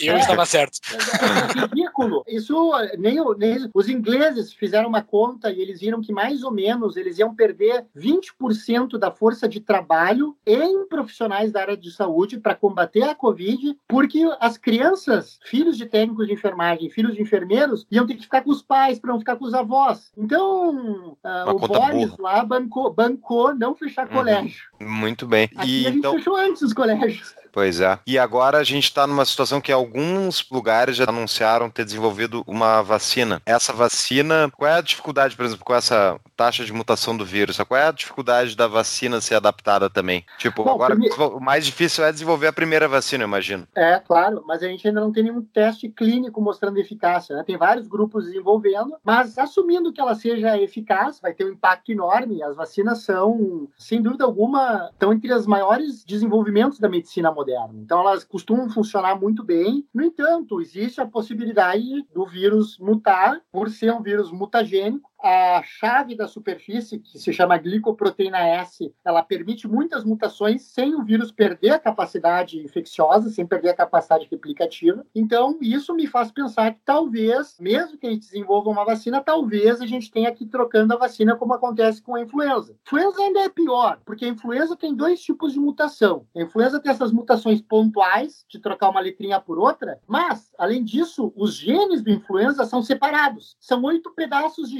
[0.00, 0.18] eu É.
[0.20, 0.78] estava certo.
[1.58, 2.22] É ridículo.
[2.28, 6.96] Isso nem, nem os ingleses fizeram uma conta e eles viram que mais ou menos
[6.96, 12.54] eles iam perder 20% da força de trabalho em profissionais da área de saúde para
[12.54, 18.06] combater a Covid, porque as crianças, filhos de técnicos de enfermagem, filhos de enfermeiros, iam
[18.06, 20.10] ter que ficar com os pais para não ficar com os avós.
[20.16, 22.16] Então, Uma o Boris burra.
[22.20, 24.12] lá bancou, bancou não fechar Uhum.
[24.14, 24.62] colégio.
[24.80, 25.48] Muito bem.
[25.56, 27.34] Aqui E a gente então, fechou antes os colégios.
[27.50, 27.98] Pois é.
[28.06, 32.82] E agora a gente está numa situação que alguns lugares já anunciaram ter desenvolvido uma
[32.82, 33.40] vacina.
[33.44, 37.58] Essa vacina, qual é a dificuldade, por exemplo, com essa taxa de mutação do vírus?
[37.66, 40.24] Qual é a dificuldade da vacina ser adaptada também?
[40.38, 43.66] Tipo, Bom, agora prime- o mais difícil é desenvolver a primeira vacina, eu imagino.
[43.74, 47.34] É, claro, mas a gente ainda não tem nenhum teste clínico mostrando eficácia.
[47.34, 47.42] Né?
[47.44, 52.42] Tem vários grupos desenvolvendo, mas assumindo que ela seja eficaz, vai ter um impacto enorme.
[52.42, 55.67] As vacinas são, sem dúvida alguma, estão entre os maiores
[56.04, 57.74] desenvolvimentos da medicina moderna.
[57.74, 59.86] Então, elas costumam funcionar muito bem.
[59.92, 65.07] No entanto, existe a possibilidade do vírus mutar, por ser um vírus mutagênico.
[65.20, 71.02] A chave da superfície, que se chama glicoproteína S, ela permite muitas mutações sem o
[71.02, 75.04] vírus perder a capacidade infecciosa, sem perder a capacidade replicativa.
[75.12, 79.80] Então, isso me faz pensar que talvez, mesmo que a gente desenvolva uma vacina, talvez
[79.80, 82.76] a gente tenha que ir trocando a vacina como acontece com a influenza.
[82.86, 86.26] Influenza ainda é pior, porque a influenza tem dois tipos de mutação.
[86.36, 91.32] A influenza tem essas mutações pontuais, de trocar uma letrinha por outra, mas, além disso,
[91.34, 93.56] os genes do influenza são separados.
[93.58, 94.78] São oito pedaços de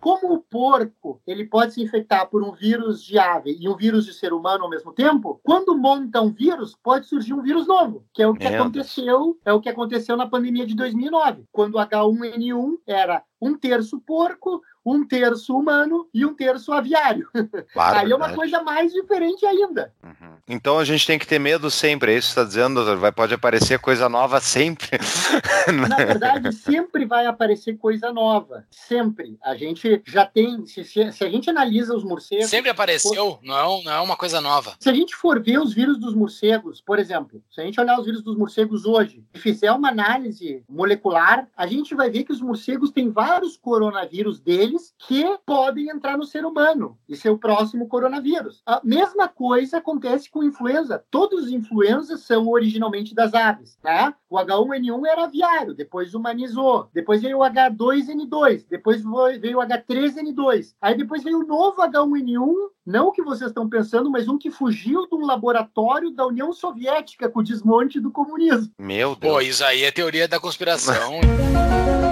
[0.00, 4.04] Como o porco ele pode se infectar por um vírus de ave e um vírus
[4.04, 8.04] de ser humano ao mesmo tempo, quando monta um vírus, pode surgir um vírus novo,
[8.12, 11.74] que é o que Meu aconteceu, é o que aconteceu na pandemia de 2009, quando
[11.74, 17.28] o H1N1 era um terço porco, um terço humano e um terço aviário.
[17.76, 19.92] Aí é uma Bárbaro, coisa mais diferente ainda.
[20.02, 20.34] Uhum.
[20.48, 22.96] Então a gente tem que ter medo sempre, é isso que você está dizendo, doutor?
[22.98, 24.88] Vai, pode aparecer coisa nova sempre.
[25.88, 28.64] Na verdade, sempre vai aparecer coisa nova.
[28.70, 29.38] Sempre.
[29.42, 30.66] A gente já tem.
[30.66, 32.46] Se, se- se a gente analisa os morcegos.
[32.50, 34.74] Sempre apareceu, não é, não é uma coisa nova.
[34.78, 37.98] Se a gente for ver os vírus dos morcegos, por exemplo, se a gente olhar
[37.98, 42.32] os vírus dos morcegos hoje e fizer uma análise molecular, a gente vai ver que
[42.32, 47.38] os morcegos têm vários coronavírus deles que podem entrar no ser humano e ser o
[47.38, 48.62] próximo coronavírus.
[48.66, 51.04] A mesma coisa acontece com influenza.
[51.10, 54.14] Todos os influenzas são originalmente das aves, né?
[54.28, 59.02] O H1N1 era aviário, depois humanizou, depois veio o H2N2, depois
[59.40, 64.10] veio o H3N2, aí depois veio o novo H1N1 não o que vocês estão pensando,
[64.10, 68.72] mas um que fugiu de um laboratório da União Soviética com o desmonte do comunismo.
[68.78, 69.32] Meu Deus.
[69.32, 71.20] Pô, isso aí é teoria da conspiração.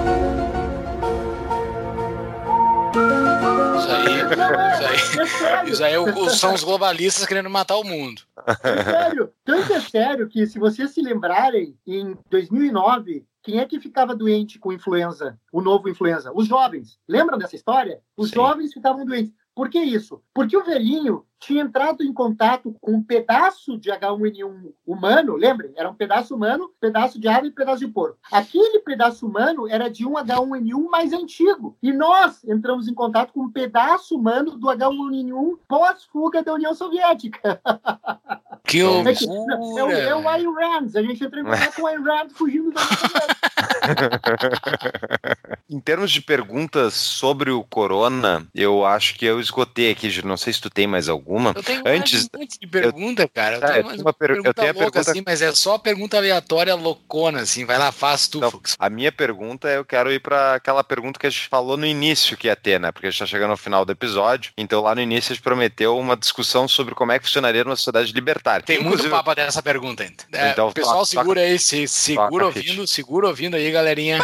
[4.09, 8.23] aí, isso aí, isso aí o- são os globalistas querendo matar o mundo.
[8.65, 9.33] É sério.
[9.45, 14.59] Tanto é sério que, se vocês se lembrarem, em 2009, quem é que ficava doente
[14.59, 16.31] com influenza, o novo influenza?
[16.35, 16.99] Os jovens.
[17.09, 18.01] Lembram dessa história?
[18.17, 18.37] Os Sim.
[18.37, 19.33] jovens ficavam doentes.
[19.55, 20.23] Por que isso?
[20.33, 25.73] Porque o velhinho tinha entrado em contato com um pedaço de H1N1 humano, lembrem?
[25.77, 28.17] Era um pedaço humano, pedaço de ave e pedaço de porco.
[28.31, 31.77] Aquele pedaço humano era de um H1N1 mais antigo.
[31.83, 37.61] E nós entramos em contato com um pedaço humano do H1N1 pós-fuga da União Soviética.
[38.65, 40.29] Que É, que- é, o, é o!
[40.29, 40.87] Ayn Rand.
[40.97, 43.32] A gente entrou em contato com o Ayn Rand fugindo da União Soviética.
[45.71, 50.23] Em termos de perguntas sobre o corona, eu acho que eu esgotei aqui.
[50.25, 51.53] Não sei se tu tem mais alguma.
[51.57, 53.57] Eu tenho Antes- um monte de pergunta, cara.
[53.57, 55.23] Eu tenho eu mais tenho uma uma per- eu pergunta tenho a louca, pergunta- assim,
[55.25, 57.65] mas é só pergunta aleatória, loucona, assim.
[57.65, 58.61] Vai lá, faz tu, Então.
[58.79, 61.87] A minha pergunta é: eu quero ir para aquela pergunta que a gente falou no
[61.87, 62.93] início que ia ter, né?
[62.93, 64.53] Porque a gente tá chegando ao final do episódio.
[64.59, 67.77] Então, lá no início, a gente prometeu uma discussão sobre como é que funcionaria numa
[67.77, 68.65] sociedade libertária.
[68.65, 70.23] Tem muito Inclusive, papo dessa pergunta ainda.
[70.33, 74.19] É, Então, o pessoal toca- segura aí, se, segura toca, ouvindo, segura ouvindo aí, galerinha.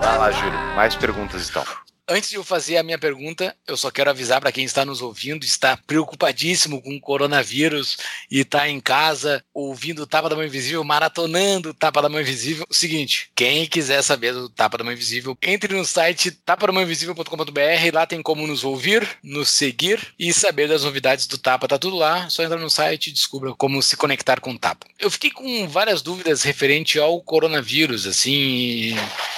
[0.00, 0.58] Vai lá, Júlio.
[0.74, 1.64] Mais perguntas, então.
[2.08, 5.02] Antes de eu fazer a minha pergunta, eu só quero avisar para quem está nos
[5.02, 7.96] ouvindo, está preocupadíssimo com o coronavírus
[8.30, 12.20] e está em casa ouvindo o Tapa da Mão Invisível, maratonando o Tapa da Mão
[12.20, 12.64] Invisível.
[12.70, 18.06] O seguinte, quem quiser saber do Tapa da Mão Invisível, entre no site tapadamãoinvisível.com.br, lá
[18.06, 21.66] tem como nos ouvir, nos seguir e saber das novidades do Tapa.
[21.66, 24.86] Tá tudo lá, só entra no site e descubra como se conectar com o Tapa.
[24.96, 28.96] Eu fiquei com várias dúvidas referente ao coronavírus, assim, e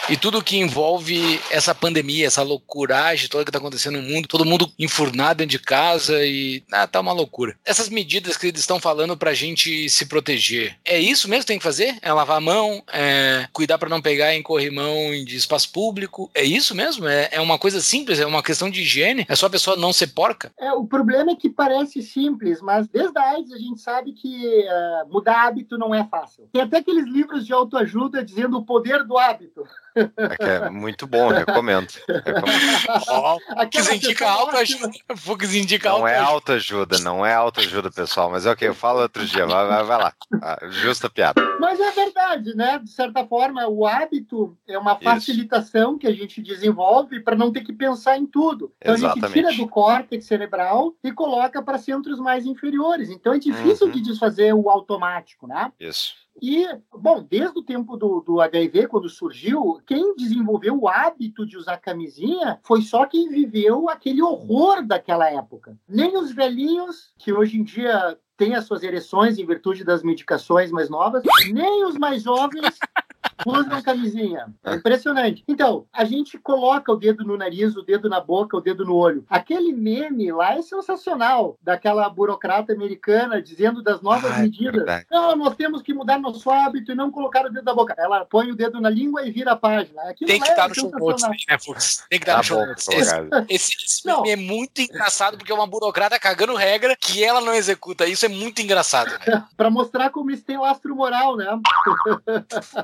[0.08, 4.44] e tudo que envolve essa pandemia, essa loucuragem toda que está acontecendo no mundo, todo
[4.44, 7.56] mundo enfurnado dentro de casa e ah, tá uma loucura.
[7.64, 11.58] Essas medidas que eles estão falando pra gente se proteger, é isso mesmo que tem
[11.58, 11.96] que fazer?
[12.02, 16.30] É lavar a mão, é cuidar para não pegar em corrimão de espaço público?
[16.34, 17.06] É isso mesmo?
[17.06, 18.18] É, é uma coisa simples?
[18.18, 19.26] É uma questão de higiene?
[19.28, 20.52] É só a pessoa não ser porca?
[20.58, 24.28] É, o problema é que parece simples, mas desde a AIDS a gente sabe que
[24.28, 26.48] uh, mudar hábito não é fácil.
[26.52, 29.64] Tem até aqueles livros de autoajuda dizendo o poder do hábito.
[29.94, 31.88] É, é muito bom, recomendo.
[32.06, 32.68] recomendo.
[33.08, 33.38] Oh,
[33.72, 34.90] Fux indica autoajuda.
[35.16, 38.30] Fux indica Não é autoajuda, não é autoajuda, pessoal.
[38.30, 39.46] Mas é ok, eu falo outro dia.
[39.46, 40.12] Vai, vai, vai lá.
[40.42, 41.40] Ah, justa piada.
[41.60, 42.78] Mas é verdade, né?
[42.78, 45.98] De certa forma, o hábito é uma facilitação Isso.
[45.98, 48.72] que a gente desenvolve para não ter que pensar em tudo.
[48.80, 49.24] Então Exatamente.
[49.24, 53.10] a gente tira do córtex cerebral e coloca para centros mais inferiores.
[53.10, 53.92] Então é difícil uhum.
[53.92, 55.72] de desfazer o automático, né?
[55.80, 56.14] Isso.
[56.40, 61.56] E, bom, desde o tempo do, do HIV, quando surgiu, quem desenvolveu o hábito de
[61.56, 65.76] usar camisinha foi só quem viveu aquele horror daquela época.
[65.88, 70.70] Nem os velhinhos, que hoje em dia têm as suas ereções em virtude das medicações
[70.70, 71.22] mais novas,
[71.52, 72.78] nem os mais jovens
[73.46, 74.52] usam camisinha.
[74.64, 75.44] É impressionante.
[75.46, 78.94] Então, a gente coloca o dedo no nariz, o dedo na boca, o dedo no
[78.94, 79.24] olho.
[79.28, 84.74] Aquele meme lá é sensacional, daquela burocrata americana dizendo das novas Ai, medidas.
[84.74, 85.06] Verdade.
[85.10, 87.94] Não, nós temos que mudar nosso hábito e não colocar o dedo na boca.
[87.96, 90.02] Ela põe o dedo na língua e vira a página.
[90.02, 92.04] Aquilo Tem que estar é no show notes, né, Fux?
[92.08, 92.88] Tem que estar tá no show notes.
[92.88, 93.14] Esse,
[93.48, 97.54] esse, esse meme é muito engraçado porque é uma burocrata cagando regra que ela não
[97.54, 98.06] executa.
[98.06, 99.10] Isso é muito engraçado.
[99.26, 99.44] Né?
[99.56, 101.46] para mostrar como isso tem lastro moral, né?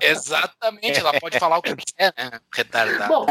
[0.01, 0.44] Exato.
[0.45, 2.31] Exatamente, ela pode falar o que quiser, né?
[2.53, 3.09] Retardado.
[3.09, 3.27] Bom,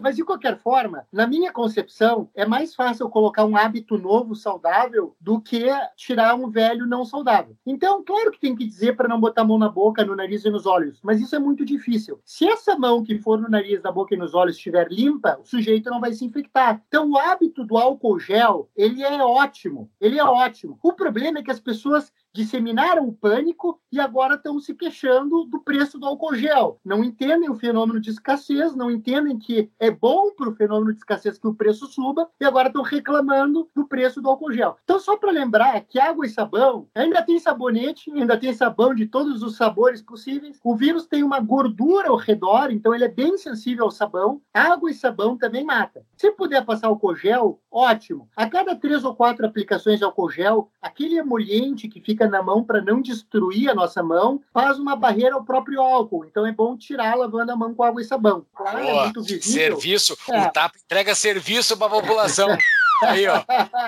[0.00, 5.16] mas de qualquer forma, na minha concepção, é mais fácil colocar um hábito novo saudável
[5.20, 7.56] do que tirar um velho não saudável.
[7.66, 10.44] Então, claro que tem que dizer para não botar a mão na boca, no nariz
[10.44, 12.20] e nos olhos, mas isso é muito difícil.
[12.24, 15.46] Se essa mão que for no nariz, na boca e nos olhos estiver limpa, o
[15.46, 16.82] sujeito não vai se infectar.
[16.88, 19.90] Então, o hábito do álcool gel, ele é ótimo.
[20.00, 20.78] Ele é ótimo.
[20.82, 25.60] O problema é que as pessoas disseminaram o pânico e agora estão se queixando do
[25.60, 26.78] preço do álcool gel.
[26.84, 30.98] Não entendem o fenômeno de escassez, não entendem que é bom para o fenômeno de
[30.98, 34.76] escassez que o preço suba e agora estão reclamando do preço do álcool gel.
[34.84, 39.06] Então, só para lembrar que água e sabão ainda tem sabonete, ainda tem sabão de
[39.06, 40.58] todos os sabores possíveis.
[40.64, 44.40] O vírus tem uma gordura ao redor, então ele é bem sensível ao sabão.
[44.52, 46.04] Água e sabão também mata.
[46.16, 48.28] Se puder passar álcool gel, ótimo.
[48.36, 52.42] A cada três ou quatro aplicações de álcool gel, aquele emoliente que fica fica na
[52.42, 56.26] mão para não destruir a nossa mão, faz uma barreira ao próprio álcool.
[56.26, 58.44] Então é bom tirar lavando a mão com água e sabão.
[58.54, 59.40] Claro, é muito visível.
[59.80, 60.46] Serviço, é.
[60.46, 62.48] o TAP entrega serviço para a população.
[63.02, 63.42] Aí, ó.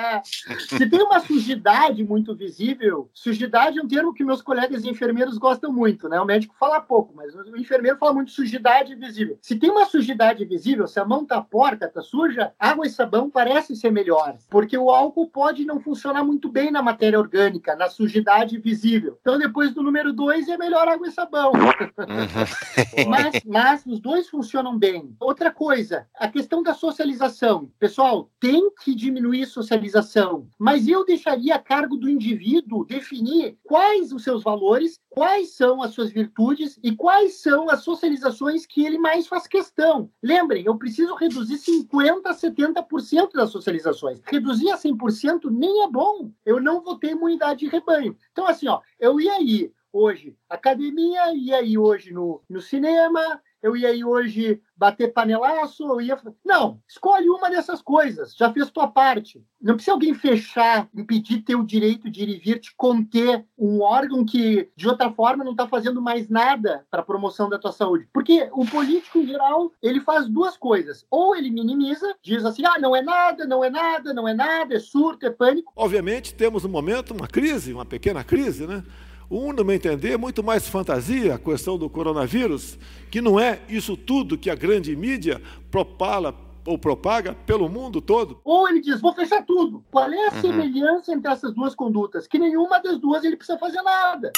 [0.68, 5.72] Se tem uma sujidade muito visível, sujidade é um termo que meus colegas enfermeiros gostam
[5.72, 6.20] muito, né?
[6.20, 9.38] O médico fala pouco, mas o enfermeiro fala muito sujidade visível.
[9.40, 13.30] Se tem uma sujidade visível, se a mão tá porca, tá suja, água e sabão
[13.30, 17.88] parece ser melhor, porque o álcool pode não funcionar muito bem na matéria orgânica, na
[17.88, 19.18] sujidade visível.
[19.20, 21.52] Então, depois do número dois, é melhor água e sabão.
[21.52, 23.06] Uhum.
[23.08, 25.14] mas, mas os dois funcionam bem.
[25.20, 27.70] Outra coisa, a questão da socialização.
[27.78, 34.22] Pessoal, tem que diminuir socialização, mas eu deixaria a cargo do indivíduo definir quais os
[34.22, 39.26] seus valores, quais são as suas virtudes e quais são as socializações que ele mais
[39.26, 40.09] faz questão.
[40.22, 44.20] Lembrem, eu preciso reduzir 50% a 70% das socializações.
[44.24, 46.30] Reduzir a 100% nem é bom.
[46.46, 48.16] Eu não vou ter imunidade de rebanho.
[48.30, 53.76] Então, assim, ó, eu ia ir hoje academia, ia ir hoje no, no cinema, eu
[53.76, 56.18] ia ir hoje bater panelaço, eu ia.
[56.44, 59.44] Não, escolhe uma dessas coisas, já fez tua parte.
[59.60, 64.24] Não precisa alguém fechar, impedir teu direito de ir e vir, te conter um órgão
[64.24, 68.08] que, de outra forma, não está fazendo mais nada para a promoção da tua saúde.
[68.12, 71.06] Porque o político, em geral, ele faz duas coisas.
[71.08, 74.74] Ou ele minimiza, diz assim, ah, não é nada, não é nada, não é nada,
[74.74, 75.72] é surto, é pânico.
[75.76, 78.82] Obviamente, temos no momento uma crise, uma pequena crise, né?
[79.30, 82.78] Um, no meu entender, é muito mais fantasia a questão do coronavírus,
[83.10, 86.34] que não é isso tudo que a grande mídia propala
[86.66, 88.40] ou propaga pelo mundo todo.
[88.44, 89.84] Ou ele diz, vou fechar tudo.
[89.90, 90.40] Qual é a uhum.
[90.40, 92.26] semelhança entre essas duas condutas?
[92.26, 94.30] Que nenhuma das duas ele precisa fazer nada.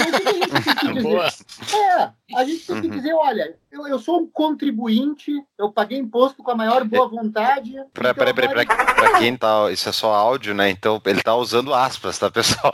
[1.72, 2.96] É, a gente tem que uhum.
[2.96, 7.72] dizer, olha, eu, eu sou um contribuinte, eu paguei imposto com a maior boa vontade.
[7.92, 10.70] Peraí, peraí, peraí, pra, quem tá, isso é só áudio, né?
[10.70, 12.72] Então ele tá usando aspas, tá, pessoal?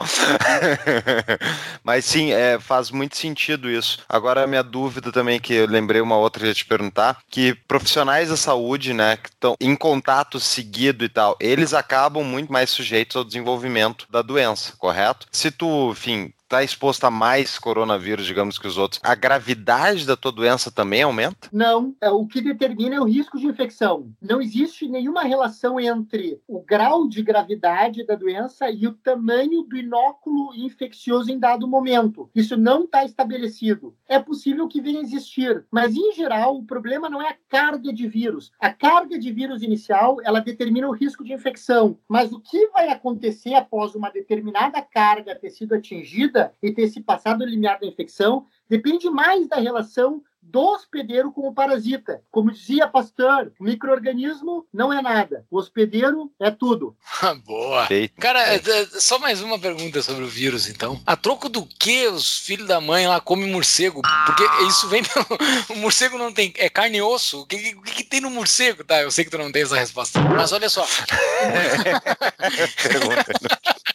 [1.84, 3.98] Mas sim, é, faz muito sentido isso.
[4.08, 7.18] Agora a minha dúvida também, que eu lembrei uma outra que eu ia te perguntar,
[7.30, 12.52] que profissionais da saúde, né, que estão em contato seguido e tal, eles acabam muito
[12.52, 15.26] mais sujeitos ao desenvolvimento da doença, correto?
[15.30, 20.16] Se tu, enfim, tá exposto a mais coronavírus, digamos que os outros, a gravidade da
[20.16, 21.48] tua doença também aumenta?
[21.52, 24.12] Não, é, o que determina é o risco de infecção.
[24.20, 29.76] Não existe nenhuma relação entre o grau de gravidade da doença e o tamanho do
[29.76, 32.30] inóculo infeccioso em dado momento.
[32.34, 33.94] Isso não está estabelecido.
[34.08, 37.92] É possível que venha a existir, mas em geral o problema não é a carga
[37.92, 38.52] de vírus.
[38.60, 42.88] A carga de vírus inicial, ela determina o risco de infecção, mas o que vai
[42.88, 47.86] acontecer após uma determinada carga ter sido atingida e ter se passado o limiar da
[47.86, 52.22] infecção depende mais da relação do hospedeiro como parasita.
[52.30, 56.96] Como dizia Pasteur, o microorganismo não é nada, o hospedeiro é tudo.
[57.44, 57.88] Boa.
[58.18, 61.00] Cara, é, é, só mais uma pergunta sobre o vírus, então.
[61.04, 64.02] A troco do que os filhos da mãe lá comem morcego?
[64.24, 65.26] Porque isso vem pelo...
[65.70, 66.52] O morcego não tem...
[66.56, 67.40] É carne e osso?
[67.40, 68.84] O que, o que, que tem no morcego?
[68.84, 70.20] Tá, eu sei que tu não tem essa resposta.
[70.20, 70.86] Mas olha só.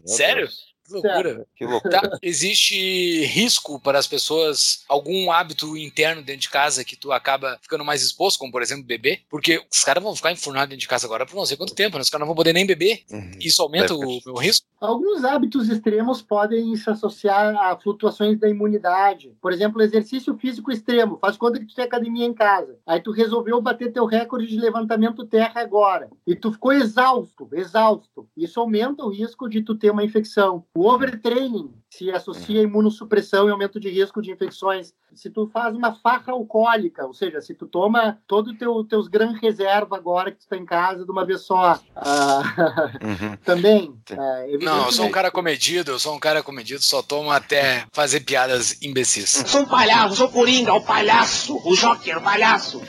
[0.07, 0.49] Sério?
[0.85, 1.47] Que loucura.
[1.57, 2.01] Que loucura.
[2.01, 7.59] Tá, existe risco para as pessoas, algum hábito interno dentro de casa que tu acaba
[7.63, 9.21] ficando mais exposto, como por exemplo beber?
[9.31, 11.97] Porque os caras vão ficar enfurnados dentro de casa agora por não sei quanto tempo,
[11.97, 12.03] né?
[12.03, 13.03] Os caras não vão poder nem beber.
[13.11, 13.31] Uhum.
[13.41, 14.67] Isso aumenta o meu risco?
[14.81, 19.33] Alguns hábitos extremos podem se associar a flutuações da imunidade.
[19.41, 21.19] Por exemplo, exercício físico extremo.
[21.21, 22.77] Faz conta que tu tem academia em casa.
[22.85, 26.11] Aí tu resolveu bater teu recorde de levantamento terra agora.
[26.27, 28.29] E tu ficou exausto, exausto.
[28.37, 30.65] Isso aumenta o risco de tu ter uma infecção.
[30.75, 34.95] O overtraining se associa a imunossupressão e aumento de risco de infecções.
[35.15, 39.33] Se tu faz uma farra alcoólica, ou seja, se tu toma todo teu teus gran
[39.33, 43.37] reserva agora que tu está em casa de uma vez só, uh, uhum.
[43.45, 43.91] também.
[44.11, 47.85] Uh, não, eu sou um cara comedido, eu sou um cara comedido, só tomo até
[47.93, 49.45] fazer piadas imbecis.
[49.47, 52.81] Sou um palhaço, sou Coringa, o palhaço, o Joker, o palhaço.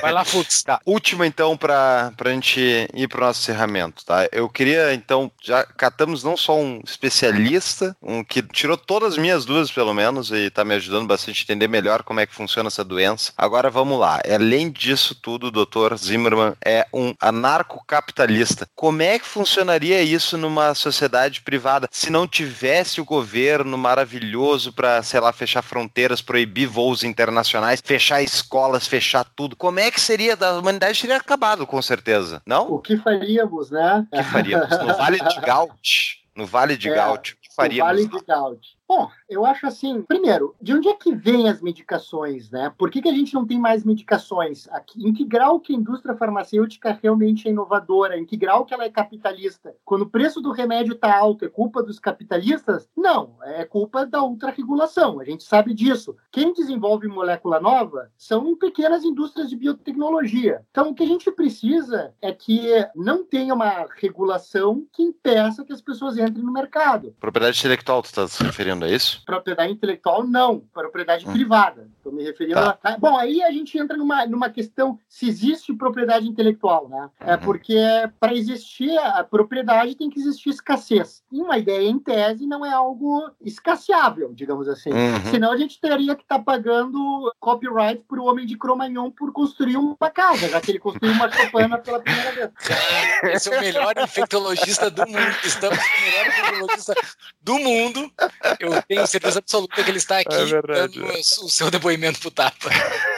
[0.00, 0.62] Vai lá, Fux.
[0.62, 4.26] Tá, última então para a gente ir para o nosso encerramento, tá?
[4.32, 9.44] Eu queria então, já catamos não só um especialista, um que tirou todas as minhas
[9.44, 12.68] dúvidas, pelo menos, e está me ajudando bastante a entender melhor como é que funciona
[12.68, 13.32] essa doença.
[13.36, 14.20] Agora vamos lá.
[14.32, 15.96] Além disso tudo, o Dr.
[15.96, 18.68] Zimmerman é um anarcocapitalista.
[18.76, 25.02] Como é que funcionaria isso numa sociedade privada se não tivesse o governo maravilhoso para,
[25.02, 29.56] sei lá, fechar fronteiras, proibir voos internacionais, fechar escolas, fechar tudo?
[29.56, 30.38] Como é que seria?
[30.40, 32.74] A humanidade teria acabado, com certeza, não?
[32.74, 34.06] O que faríamos, né?
[34.12, 34.70] O que faríamos?
[34.78, 36.20] No Vale de Gaut.
[36.36, 36.94] No Vale de é.
[36.94, 37.92] Gaut faríamos?
[37.92, 38.60] Vale de Gaut.
[38.90, 42.72] Bom, eu acho assim, primeiro, de onde é que vêm as medicações, né?
[42.76, 44.66] Por que, que a gente não tem mais medicações?
[44.96, 48.18] Em que grau que a indústria farmacêutica realmente é inovadora?
[48.18, 49.72] Em que grau que ela é capitalista?
[49.84, 52.88] Quando o preço do remédio está alto, é culpa dos capitalistas?
[52.96, 56.16] Não, é culpa da ultrarregulação, a gente sabe disso.
[56.32, 60.62] Quem desenvolve molécula nova são pequenas indústrias de biotecnologia.
[60.72, 65.72] Então, o que a gente precisa é que não tenha uma regulação que impeça que
[65.72, 67.14] as pessoas entrem no mercado.
[67.20, 68.79] Propriedade intelectual, tu está se referindo?
[68.84, 69.22] A isso?
[69.24, 70.60] Propriedade intelectual, não.
[70.72, 71.32] Propriedade hum.
[71.32, 71.88] privada.
[71.96, 72.78] Estou me referindo tá.
[72.82, 72.96] a...
[72.98, 77.10] Bom, aí a gente entra numa, numa questão se existe propriedade intelectual, né?
[77.20, 77.40] É uhum.
[77.40, 77.76] porque
[78.18, 81.22] para existir a propriedade tem que existir escassez.
[81.30, 84.90] E uma ideia em tese não é algo escasseável, digamos assim.
[84.90, 85.30] Uhum.
[85.30, 89.32] Senão a gente teria que estar tá pagando copyright para o homem de Cromagnon por
[89.32, 92.50] construir uma casa, já que ele construiu uma chopana pela primeira vez.
[93.34, 95.36] Esse é o melhor infectologista do mundo.
[95.44, 96.94] Estamos com o melhor infectologista
[97.42, 98.12] do mundo.
[98.58, 101.18] Eu eu tenho certeza absoluta que ele está aqui é verdade, dando é.
[101.18, 102.70] o seu depoimento pro Tapa.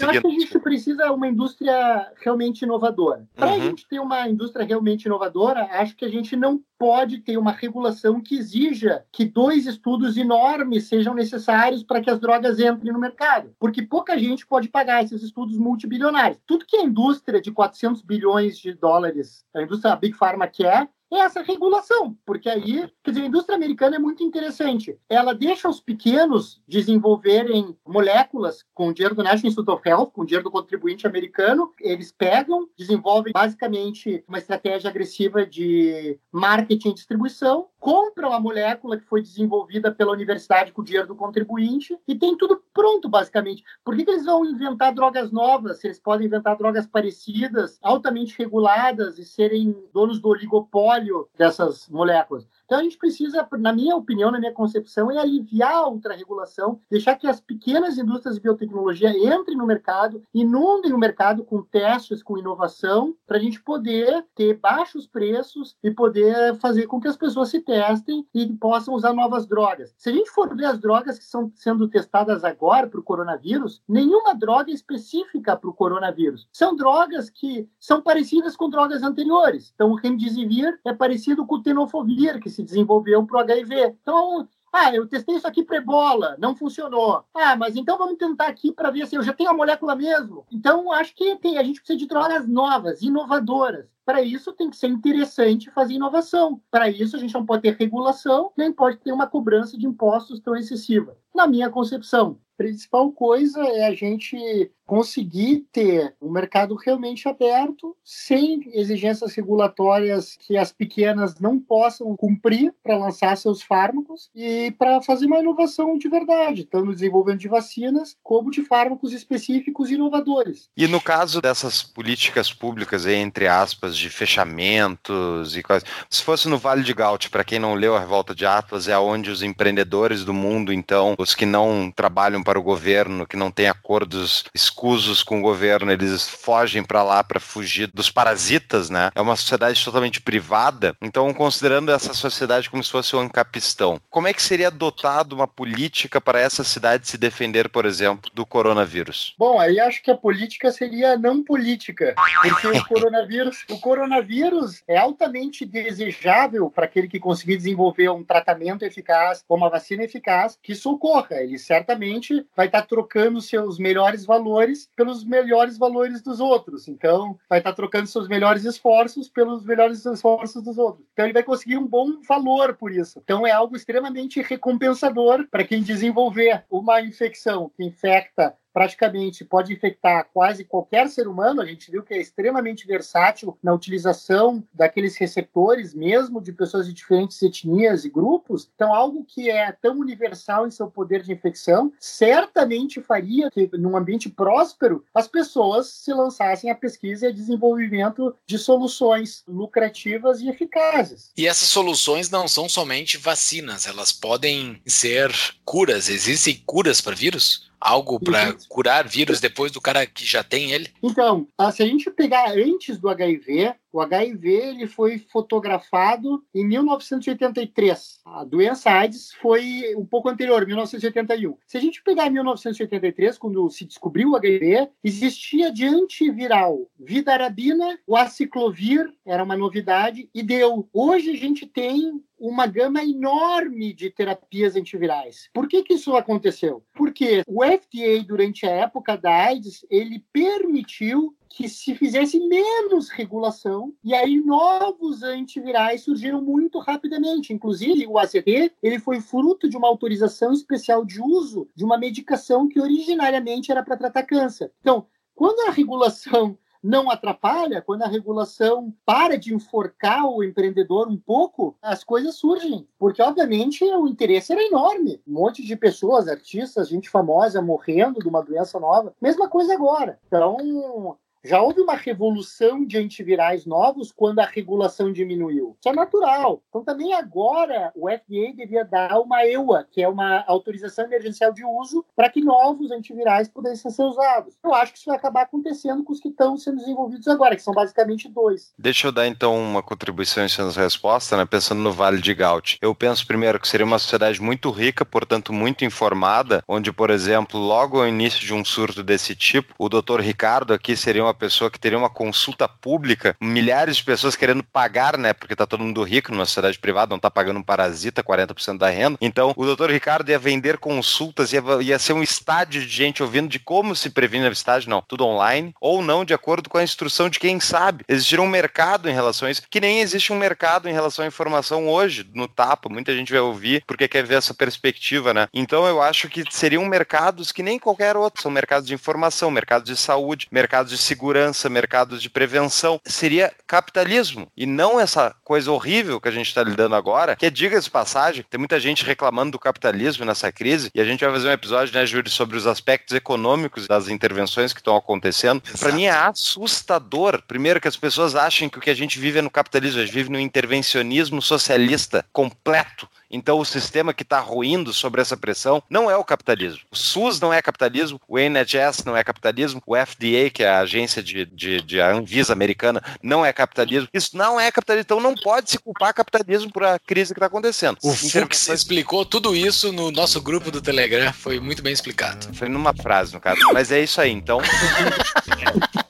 [0.00, 3.26] Eu acho que a gente precisa uma indústria realmente inovadora.
[3.34, 3.62] Para a uhum.
[3.62, 8.20] gente ter uma indústria realmente inovadora, acho que a gente não pode ter uma regulação
[8.20, 13.54] que exija que dois estudos enormes sejam necessários para que as drogas entrem no mercado,
[13.58, 16.38] porque pouca gente pode pagar esses estudos multibilionários.
[16.46, 21.18] Tudo que a indústria de 400 bilhões de dólares, a indústria Big Pharma quer, é
[21.18, 24.98] essa regulação, porque aí, quer dizer, a indústria americana é muito interessante.
[25.08, 30.44] Ela deixa os pequenos desenvolverem moléculas com dinheiro do National Institute of Health, com dinheiro
[30.44, 38.32] do contribuinte americano, eles pegam, desenvolvem basicamente uma estratégia agressiva de marketing e distribuição, compram
[38.32, 42.64] a molécula que foi desenvolvida pela universidade com o dinheiro do contribuinte e tem tudo
[42.72, 43.62] pronto, basicamente.
[43.84, 48.38] Por que, que eles vão inventar drogas novas se eles podem inventar drogas parecidas, altamente
[48.38, 52.48] reguladas e serem donos do oligopólio dessas moléculas?
[52.64, 57.16] Então a gente precisa, na minha opinião, na minha concepção, é aliviar a ultrarregulação, deixar
[57.16, 62.38] que as pequenas indústrias de biotecnologia entrem no mercado, inundem o mercado com testes, com
[62.38, 67.50] inovação, para a gente poder ter baixos preços e poder fazer com que as pessoas
[67.50, 69.94] se testem e possam usar novas drogas.
[69.98, 73.82] Se a gente for ver as drogas que estão sendo testadas agora para o coronavírus,
[73.88, 76.48] nenhuma droga é específica para o coronavírus.
[76.52, 79.72] São drogas que são parecidas com drogas anteriores.
[79.74, 83.96] Então o remdesivir é parecido com o tenofovir, que se desenvolveu para o HIV.
[84.00, 87.24] Então, ah, eu testei isso aqui para ebola, não funcionou.
[87.32, 90.44] Ah, mas então vamos tentar aqui para ver se eu já tenho a molécula mesmo.
[90.50, 93.86] Então, acho que tem, a gente precisa de drogas novas, inovadoras.
[94.04, 96.60] Para isso, tem que ser interessante fazer inovação.
[96.70, 100.40] Para isso, a gente não pode ter regulação, nem pode ter uma cobrança de impostos
[100.40, 101.16] tão excessiva.
[101.34, 107.96] Na minha concepção, a principal coisa é a gente conseguir ter um mercado realmente aberto,
[108.04, 115.00] sem exigências regulatórias que as pequenas não possam cumprir para lançar seus fármacos e para
[115.00, 119.94] fazer uma inovação de verdade, tanto no desenvolvimento de vacinas como de fármacos específicos e
[119.94, 120.68] inovadores.
[120.76, 125.84] E no caso dessas políticas públicas, entre aspas, de fechamentos e quase.
[126.10, 128.98] Se fosse no Vale de Gaut, para quem não leu a Revolta de Atlas, é
[128.98, 133.50] onde os empreendedores do mundo, então, os que não trabalham para o governo, que não
[133.50, 139.10] têm acordos escusos com o governo, eles fogem para lá para fugir dos parasitas, né?
[139.14, 140.94] É uma sociedade totalmente privada.
[141.00, 145.48] Então, considerando essa sociedade como se fosse um ancapistão, como é que seria adotado uma
[145.48, 149.34] política para essa cidade se defender, por exemplo, do coronavírus?
[149.38, 154.98] Bom, aí acho que a política seria não política, porque o coronavírus, o coronavírus é
[154.98, 161.13] altamente desejável para aquele que conseguir desenvolver um tratamento eficaz uma vacina eficaz que socorra.
[161.30, 166.88] Ele certamente vai estar trocando seus melhores valores pelos melhores valores dos outros.
[166.88, 171.06] Então, vai estar trocando seus melhores esforços pelos melhores esforços dos outros.
[171.12, 173.20] Então, ele vai conseguir um bom valor por isso.
[173.22, 180.28] Então, é algo extremamente recompensador para quem desenvolver uma infecção que infecta praticamente pode infectar
[180.34, 181.62] quase qualquer ser humano.
[181.62, 186.92] A gente viu que é extremamente versátil na utilização daqueles receptores, mesmo de pessoas de
[186.92, 188.68] diferentes etnias e grupos.
[188.74, 193.96] Então, algo que é tão universal em seu poder de infecção, certamente faria que, num
[193.96, 200.48] ambiente próspero, as pessoas se lançassem à pesquisa e a desenvolvimento de soluções lucrativas e
[200.48, 201.30] eficazes.
[201.36, 205.30] E essas soluções não são somente vacinas, elas podem ser
[205.64, 206.08] curas.
[206.08, 207.72] Existem curas para vírus?
[207.84, 210.88] Algo para curar vírus depois do cara que já tem ele?
[211.02, 216.66] Então, ah, se a gente pegar antes do HIV, o HIV ele foi fotografado em
[216.66, 218.18] 1983.
[218.24, 221.56] A doença AIDS foi um pouco anterior, 1981.
[221.64, 228.16] Se a gente pegar 1983, quando se descobriu o HIV, existia de antiviral vidarabina, o
[228.16, 230.88] aciclovir era uma novidade e deu.
[230.92, 235.48] Hoje a gente tem uma gama enorme de terapias antivirais.
[235.52, 236.84] Por que, que isso aconteceu?
[236.94, 243.94] Porque o FDA, durante a época da AIDS, ele permitiu que se fizesse menos regulação
[244.02, 247.52] e aí novos antivirais surgiram muito rapidamente.
[247.52, 252.66] Inclusive, o ACT ele foi fruto de uma autorização especial de uso de uma medicação
[252.66, 254.72] que originariamente era para tratar câncer.
[254.80, 261.16] Então, quando a regulação não atrapalha, quando a regulação para de enforcar o empreendedor um
[261.16, 262.86] pouco, as coisas surgem.
[262.98, 265.22] Porque, obviamente, o interesse era enorme.
[265.26, 269.14] Um monte de pessoas, artistas, gente famosa morrendo de uma doença nova.
[269.18, 270.18] Mesma coisa agora.
[270.26, 275.76] Então, já houve uma revolução de antivirais novos quando a regulação diminuiu.
[275.78, 276.62] Isso é natural.
[276.68, 281.64] Então, também agora, o FDA devia dar uma EUA, que é uma autorização emergencial de
[281.64, 284.54] uso, para que novos antivirais pudessem ser usados.
[284.64, 287.62] Eu acho que isso vai acabar acontecendo com os que estão sendo desenvolvidos agora, que
[287.62, 288.72] são basicamente dois.
[288.78, 291.44] Deixa eu dar, então, uma contribuição em sua resposta, né?
[291.44, 292.78] pensando no Vale de Gaut.
[292.80, 297.60] Eu penso, primeiro, que seria uma sociedade muito rica, portanto, muito informada, onde, por exemplo,
[297.60, 301.70] logo ao início de um surto desse tipo, o doutor Ricardo aqui seria uma pessoa
[301.70, 305.32] que teria uma consulta pública, milhares de pessoas querendo pagar, né?
[305.32, 308.88] Porque tá todo mundo rico numa sociedade privada, não tá pagando um parasita 40% da
[308.88, 309.18] renda.
[309.20, 313.48] Então, o doutor Ricardo ia vender consultas, ia, ia ser um estádio de gente ouvindo
[313.48, 316.82] de como se previne a estádio, não, tudo online, ou não, de acordo com a
[316.82, 318.04] instrução de quem sabe.
[318.08, 321.28] Existir um mercado em relação a isso, que nem existe um mercado em relação à
[321.28, 322.88] informação hoje, no tapa.
[322.88, 325.48] Muita gente vai ouvir porque quer ver essa perspectiva, né?
[325.52, 329.88] Então, eu acho que seriam mercados que nem qualquer outro, são mercados de informação, mercados
[329.88, 331.23] de saúde, mercados de segurança,
[331.70, 333.00] mercados de prevenção.
[333.04, 337.50] Seria capitalismo e não essa coisa horrível que a gente está lidando agora, que é,
[337.50, 341.48] diga-se passagem, tem muita gente reclamando do capitalismo nessa crise e a gente vai fazer
[341.48, 345.62] um episódio, né, Júlio, sobre os aspectos econômicos das intervenções que estão acontecendo.
[345.78, 349.38] Para mim é assustador, primeiro, que as pessoas achem que o que a gente vive
[349.38, 353.08] é no capitalismo, a gente vive no intervencionismo socialista completo.
[353.34, 356.80] Então, o sistema que está ruindo sobre essa pressão não é o capitalismo.
[356.90, 360.80] O SUS não é capitalismo, o NHS não é capitalismo, o FDA, que é a
[360.80, 364.08] agência de, de, de Anvisa americana, não é capitalismo.
[364.14, 365.04] Isso não é capitalismo.
[365.04, 367.98] Então, não pode se culpar capitalismo por a crise que está acontecendo.
[368.02, 371.32] O Fux explicou tudo isso no nosso grupo do Telegram.
[371.32, 372.54] Foi muito bem explicado.
[372.54, 373.60] Foi numa frase, no caso.
[373.72, 374.30] Mas é isso aí.
[374.30, 374.60] Então.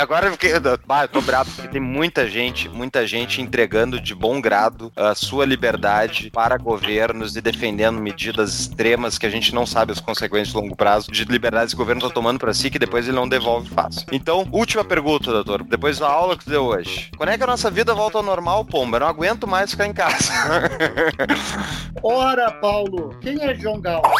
[0.00, 0.52] Agora eu fiquei.
[0.86, 5.14] Bah, eu tô bravo porque tem muita gente, muita gente entregando de bom grado a
[5.14, 10.48] sua liberdade para governos e defendendo medidas extremas que a gente não sabe as consequências
[10.48, 13.16] de longo prazo de liberdades que o governo tá tomando para si que depois ele
[13.16, 14.06] não devolve fácil.
[14.12, 15.62] Então, última pergunta, doutor.
[15.62, 17.10] Depois da aula que deu hoje.
[17.16, 18.96] Quando é que a nossa vida volta ao normal, pomba?
[18.96, 20.32] Eu não aguento mais ficar em casa.
[22.02, 24.02] Ora, Paulo, quem é João Gal?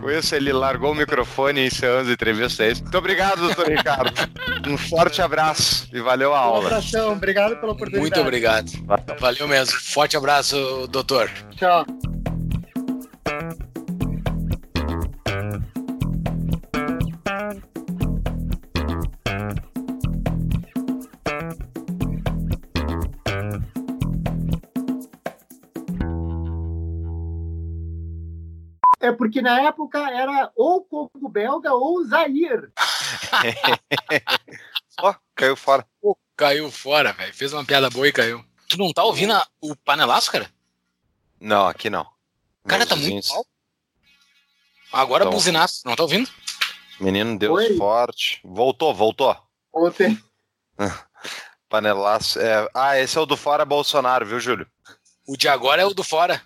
[0.00, 2.66] Com isso, ele largou o microfone e encerramos entrevista.
[2.66, 2.82] Isso.
[2.82, 4.12] Muito obrigado, doutor Ricardo.
[4.64, 6.66] Um forte abraço e valeu a Um aula.
[6.68, 8.00] abração, obrigado pela oportunidade.
[8.00, 8.70] Muito obrigado.
[9.18, 9.76] Valeu mesmo.
[9.80, 11.28] Forte abraço, doutor.
[11.56, 11.84] Tchau.
[29.22, 32.72] Porque na época era ou Congo belga ou Zaire.
[35.00, 35.86] Ó, caiu fora.
[36.00, 37.32] Pô, caiu fora, velho.
[37.32, 38.44] Fez uma piada boa e caiu.
[38.68, 40.50] Tu não tá ouvindo a- o panelaço, cara?
[41.40, 42.04] Não, aqui não.
[42.66, 43.48] Cara, Meus tá muito alto.
[44.92, 45.34] Agora Então.
[45.34, 45.82] buzinaço.
[45.86, 46.28] Não tá ouvindo?
[46.98, 47.76] Menino Deus Oi.
[47.76, 48.40] forte.
[48.42, 49.36] Voltou, voltou.
[49.72, 50.20] Ontem.
[51.68, 52.40] Panelaço.
[52.40, 52.68] É...
[52.74, 54.66] Ah, esse é o do Fora Bolsonaro, viu, Júlio?
[55.28, 56.42] O de agora é o do fora.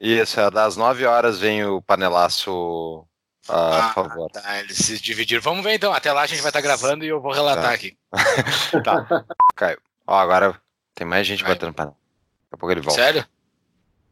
[0.00, 3.04] Isso, é das 9 horas vem o panelaço
[3.48, 4.30] a favor.
[4.30, 5.42] Tá, eles se dividiram.
[5.42, 5.92] Vamos ver então.
[5.92, 7.72] Até lá a gente vai estar gravando e eu vou relatar Tá.
[7.72, 7.96] aqui.
[8.84, 9.24] Tá.
[9.56, 9.78] Caiu.
[10.06, 10.60] Ó, agora
[10.94, 11.52] tem mais gente Vai.
[11.54, 11.96] batendo panela.
[11.96, 13.00] Daqui a pouco ele volta.
[13.02, 13.26] Sério?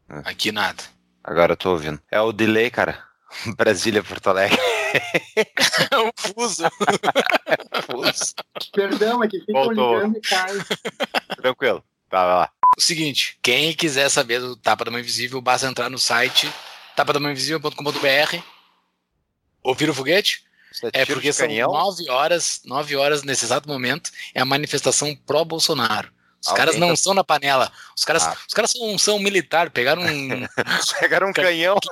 [0.08, 0.18] É.
[0.30, 0.82] Aqui nada.
[1.22, 2.00] Agora eu tô ouvindo.
[2.10, 2.98] É o delay, cara.
[3.56, 4.58] Brasília, Porto Alegre.
[5.90, 6.62] É um fuso.
[7.84, 8.34] fuso.
[8.72, 9.96] Perdão, é que ficam Voltou.
[9.96, 10.58] ligando e caem.
[11.36, 11.84] Tranquilo.
[12.08, 12.50] Tá, vai lá.
[12.76, 16.52] O seguinte, quem quiser saber do Tapa da Mãe Invisível, basta entrar no site
[16.94, 18.36] tapadamãeinvisível.com.br
[19.62, 20.44] ouvir o foguete?
[20.92, 26.10] É porque são nove horas, nove horas nesse exato momento, é a manifestação pró-Bolsonaro.
[26.40, 27.72] Os Alguém caras não tá- estão na panela.
[27.96, 28.36] Os caras, Ah.
[28.46, 30.46] os caras são, são militar, pegaram um.
[31.00, 31.78] Pegaram um canhão.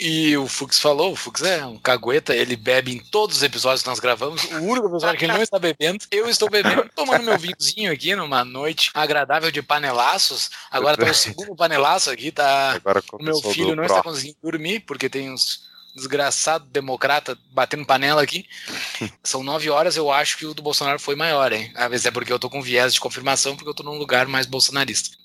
[0.00, 3.82] E o Fux falou, o Fux é um cagueta, ele bebe em todos os episódios
[3.82, 4.44] que nós gravamos.
[4.44, 8.14] O único episódio que ele não está bebendo, eu estou bebendo, tomando meu vinhozinho aqui
[8.14, 10.50] numa noite agradável de panelaços.
[10.70, 12.72] Agora tá o segundo panelaço aqui, tá.
[12.72, 18.22] Agora O meu filho não está conseguindo dormir, porque tem uns desgraçados democrata batendo panela
[18.22, 18.46] aqui.
[19.24, 21.72] São nove horas, eu acho que o do Bolsonaro foi maior, hein?
[21.74, 24.28] Às vezes é porque eu tô com viés de confirmação, porque eu tô num lugar
[24.28, 25.16] mais bolsonarista.